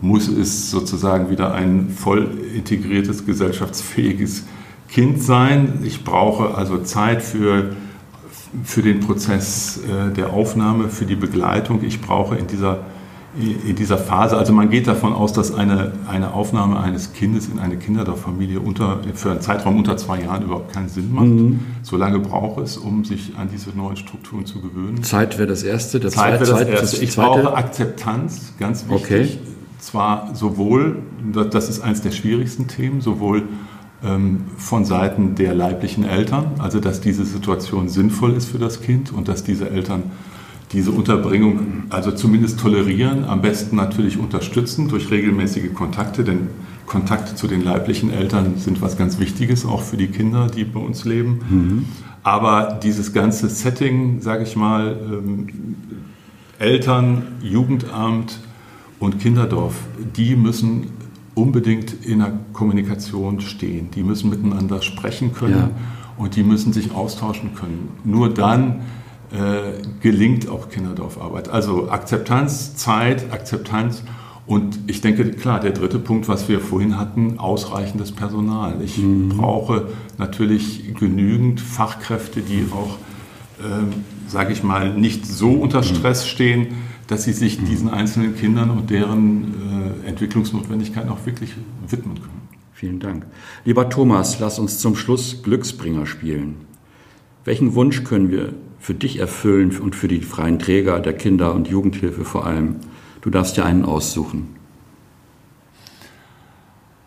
muss 0.00 0.28
es 0.28 0.70
sozusagen 0.70 1.28
wieder 1.28 1.54
ein 1.54 1.90
voll 1.90 2.30
integriertes, 2.54 3.26
gesellschaftsfähiges 3.26 4.44
Kind 4.88 5.20
sein. 5.20 5.80
Ich 5.82 6.04
brauche 6.04 6.54
also 6.54 6.78
Zeit 6.78 7.20
für, 7.20 7.74
für 8.62 8.82
den 8.82 9.00
Prozess 9.00 9.80
äh, 9.88 10.14
der 10.14 10.32
Aufnahme, 10.32 10.88
für 10.88 11.04
die 11.04 11.16
Begleitung. 11.16 11.82
Ich 11.82 12.00
brauche 12.00 12.36
in 12.36 12.46
dieser 12.46 12.84
in 13.38 13.76
dieser 13.76 13.98
Phase, 13.98 14.36
also 14.36 14.52
man 14.52 14.68
geht 14.68 14.88
davon 14.88 15.12
aus, 15.12 15.32
dass 15.32 15.54
eine, 15.54 15.92
eine 16.08 16.34
Aufnahme 16.34 16.80
eines 16.80 17.12
Kindes 17.12 17.48
in 17.48 17.60
eine 17.60 17.76
Kinderdorffamilie 17.76 18.58
unter, 18.58 19.00
für 19.14 19.30
einen 19.30 19.40
Zeitraum 19.40 19.76
unter 19.76 19.96
zwei 19.96 20.20
Jahren 20.22 20.42
überhaupt 20.42 20.72
keinen 20.72 20.88
Sinn 20.88 21.12
macht. 21.14 21.26
Mhm. 21.26 21.60
So 21.82 21.96
lange 21.96 22.18
braucht 22.18 22.62
es, 22.62 22.76
um 22.76 23.04
sich 23.04 23.32
an 23.36 23.48
diese 23.52 23.70
neuen 23.70 23.96
Strukturen 23.96 24.44
zu 24.44 24.60
gewöhnen. 24.60 25.02
Zeit 25.04 25.38
wäre 25.38 25.46
das 25.46 25.62
Erste. 25.62 26.00
Das 26.00 26.14
Zeit 26.14 26.40
wäre 26.40 26.50
das 26.50 26.68
Erste. 26.68 27.04
Ich 27.04 27.14
brauche 27.14 27.54
Akzeptanz, 27.54 28.54
ganz 28.58 28.88
wichtig. 28.88 29.38
Okay. 29.40 29.52
Zwar 29.78 30.34
sowohl, 30.34 31.02
das 31.50 31.68
ist 31.68 31.80
eines 31.80 32.02
der 32.02 32.10
schwierigsten 32.10 32.66
Themen, 32.66 33.00
sowohl 33.00 33.44
ähm, 34.02 34.40
von 34.56 34.84
Seiten 34.84 35.36
der 35.36 35.54
leiblichen 35.54 36.04
Eltern, 36.04 36.52
also 36.58 36.80
dass 36.80 37.00
diese 37.00 37.24
Situation 37.24 37.88
sinnvoll 37.88 38.32
ist 38.34 38.48
für 38.48 38.58
das 38.58 38.80
Kind 38.80 39.12
und 39.12 39.28
dass 39.28 39.44
diese 39.44 39.70
Eltern 39.70 40.04
diese 40.72 40.90
Unterbringung 40.90 41.84
also 41.90 42.12
zumindest 42.12 42.60
tolerieren, 42.60 43.24
am 43.24 43.40
besten 43.40 43.76
natürlich 43.76 44.18
unterstützen 44.18 44.88
durch 44.88 45.10
regelmäßige 45.10 45.72
Kontakte, 45.72 46.24
denn 46.24 46.48
Kontakte 46.86 47.34
zu 47.34 47.46
den 47.46 47.62
leiblichen 47.62 48.10
Eltern 48.10 48.56
sind 48.56 48.80
was 48.82 48.96
ganz 48.96 49.18
Wichtiges, 49.18 49.64
auch 49.64 49.82
für 49.82 49.96
die 49.96 50.08
Kinder, 50.08 50.48
die 50.48 50.64
bei 50.64 50.80
uns 50.80 51.04
leben. 51.04 51.40
Mhm. 51.48 51.84
Aber 52.22 52.78
dieses 52.82 53.12
ganze 53.12 53.48
Setting, 53.48 54.20
sage 54.20 54.42
ich 54.42 54.56
mal, 54.56 54.96
ähm, 55.00 55.46
Eltern, 56.58 57.22
Jugendamt 57.40 58.40
und 58.98 59.20
Kinderdorf, 59.20 59.74
die 60.16 60.34
müssen 60.34 60.88
unbedingt 61.34 62.04
in 62.04 62.18
der 62.18 62.32
Kommunikation 62.52 63.40
stehen. 63.40 63.90
Die 63.94 64.02
müssen 64.02 64.28
miteinander 64.28 64.82
sprechen 64.82 65.32
können 65.32 65.54
ja. 65.54 65.70
und 66.16 66.34
die 66.34 66.42
müssen 66.42 66.72
sich 66.72 66.92
austauschen 66.92 67.54
können. 67.54 67.90
Nur 68.04 68.34
dann 68.34 68.80
äh, 69.30 69.82
gelingt 70.00 70.48
auch 70.48 70.70
Kinderdorfarbeit. 70.70 71.48
Also 71.48 71.90
Akzeptanz, 71.90 72.76
Zeit, 72.76 73.32
Akzeptanz 73.32 74.02
und 74.48 74.78
ich 74.86 75.02
denke, 75.02 75.30
klar, 75.32 75.60
der 75.60 75.72
dritte 75.72 75.98
Punkt, 75.98 76.26
was 76.26 76.48
wir 76.48 76.60
vorhin 76.60 76.98
hatten, 76.98 77.38
ausreichendes 77.38 78.12
Personal. 78.12 78.80
Ich 78.82 78.96
mhm. 78.96 79.28
brauche 79.28 79.88
natürlich 80.16 80.94
genügend 80.94 81.60
Fachkräfte, 81.60 82.40
die 82.40 82.64
auch, 82.72 82.96
äh, 83.62 83.84
sage 84.26 84.54
ich 84.54 84.62
mal, 84.62 84.94
nicht 84.94 85.26
so 85.26 85.50
unter 85.50 85.80
mhm. 85.80 85.84
Stress 85.84 86.26
stehen, 86.26 86.68
dass 87.08 87.24
sie 87.24 87.34
sich 87.34 87.60
mhm. 87.60 87.66
diesen 87.66 87.90
einzelnen 87.90 88.36
Kindern 88.36 88.70
und 88.70 88.88
deren 88.88 90.04
äh, 90.04 90.08
Entwicklungsnotwendigkeiten 90.08 91.10
auch 91.10 91.26
wirklich 91.26 91.52
widmen 91.86 92.14
können. 92.14 92.48
Vielen 92.72 93.00
Dank. 93.00 93.26
Lieber 93.66 93.90
Thomas, 93.90 94.40
lass 94.40 94.58
uns 94.58 94.78
zum 94.78 94.96
Schluss 94.96 95.42
Glücksbringer 95.42 96.06
spielen. 96.06 96.54
Welchen 97.44 97.74
Wunsch 97.74 98.02
können 98.02 98.30
wir 98.30 98.54
für 98.80 98.94
dich 98.94 99.18
erfüllen 99.18 99.76
und 99.78 99.94
für 99.96 100.08
die 100.08 100.20
freien 100.20 100.58
Träger 100.58 101.00
der 101.00 101.12
Kinder- 101.12 101.54
und 101.54 101.68
Jugendhilfe 101.68 102.24
vor 102.24 102.46
allem. 102.46 102.76
Du 103.20 103.30
darfst 103.30 103.56
dir 103.56 103.64
einen 103.64 103.84
aussuchen. 103.84 104.54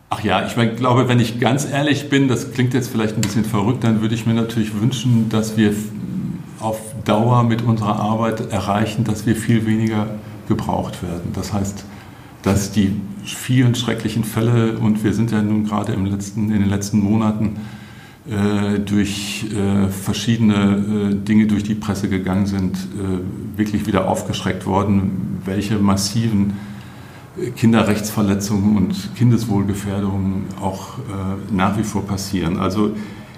Ach 0.09 0.21
ja, 0.23 0.45
ich 0.45 0.55
glaube, 0.75 1.07
wenn 1.07 1.21
ich 1.21 1.39
ganz 1.39 1.65
ehrlich 1.65 2.09
bin, 2.09 2.27
das 2.27 2.51
klingt 2.51 2.73
jetzt 2.73 2.89
vielleicht 2.89 3.15
ein 3.15 3.21
bisschen 3.21 3.45
verrückt, 3.45 3.83
dann 3.85 4.01
würde 4.01 4.13
ich 4.13 4.25
mir 4.25 4.33
natürlich 4.33 4.79
wünschen, 4.79 5.29
dass 5.29 5.55
wir 5.55 5.73
auf 6.59 6.79
Dauer 7.05 7.43
mit 7.43 7.61
unserer 7.61 7.97
Arbeit 7.97 8.51
erreichen, 8.51 9.05
dass 9.05 9.25
wir 9.25 9.35
viel 9.35 9.65
weniger 9.65 10.07
gebraucht 10.49 11.01
werden. 11.01 11.31
Das 11.33 11.53
heißt, 11.53 11.85
dass 12.41 12.71
die 12.71 12.93
vielen 13.23 13.73
schrecklichen 13.75 14.23
Fälle, 14.23 14.77
und 14.77 15.03
wir 15.03 15.13
sind 15.13 15.31
ja 15.31 15.41
nun 15.41 15.63
gerade 15.63 15.93
im 15.93 16.05
letzten, 16.05 16.51
in 16.51 16.59
den 16.59 16.69
letzten 16.69 16.99
Monaten 16.99 17.57
durch 18.85 19.47
äh, 19.51 19.87
verschiedene 19.87 21.09
äh, 21.11 21.15
Dinge 21.15 21.47
durch 21.47 21.63
die 21.63 21.73
Presse 21.73 22.07
gegangen 22.07 22.45
sind, 22.45 22.77
äh, 22.77 23.57
wirklich 23.57 23.87
wieder 23.87 24.07
aufgeschreckt 24.07 24.67
worden, 24.67 25.39
welche 25.43 25.79
massiven 25.79 26.53
Kinderrechtsverletzungen 27.55 28.77
und 28.77 29.15
Kindeswohlgefährdungen 29.15 30.45
auch 30.61 30.99
äh, 30.99 31.53
nach 31.53 31.77
wie 31.79 31.83
vor 31.83 32.05
passieren. 32.05 32.59
Also 32.59 32.91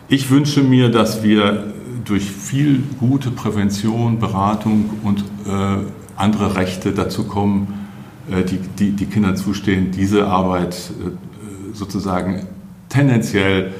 ich 0.09 0.29
wünsche 0.29 0.61
mir, 0.61 0.89
dass 0.89 1.23
wir 1.23 1.73
durch 2.03 2.29
viel 2.29 2.83
gute 2.99 3.31
Prävention, 3.31 4.19
Beratung 4.19 4.89
und 5.03 5.23
äh, 5.47 5.77
andere 6.17 6.57
Rechte 6.57 6.91
dazu 6.91 7.23
kommen, 7.23 7.87
äh, 8.29 8.43
die, 8.43 8.57
die, 8.57 8.91
die 8.91 9.05
Kindern 9.05 9.37
zustehen, 9.37 9.91
diese 9.91 10.27
Arbeit 10.27 10.75
äh, 10.75 11.11
sozusagen 11.73 12.47
tendenziell 12.89 13.67
äh, 13.67 13.71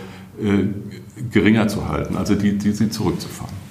geringer 1.32 1.68
zu 1.68 1.88
halten, 1.88 2.18
also 2.18 2.36
die, 2.36 2.58
die 2.58 2.72
sie 2.72 2.90
zurückzufahren. 2.90 3.63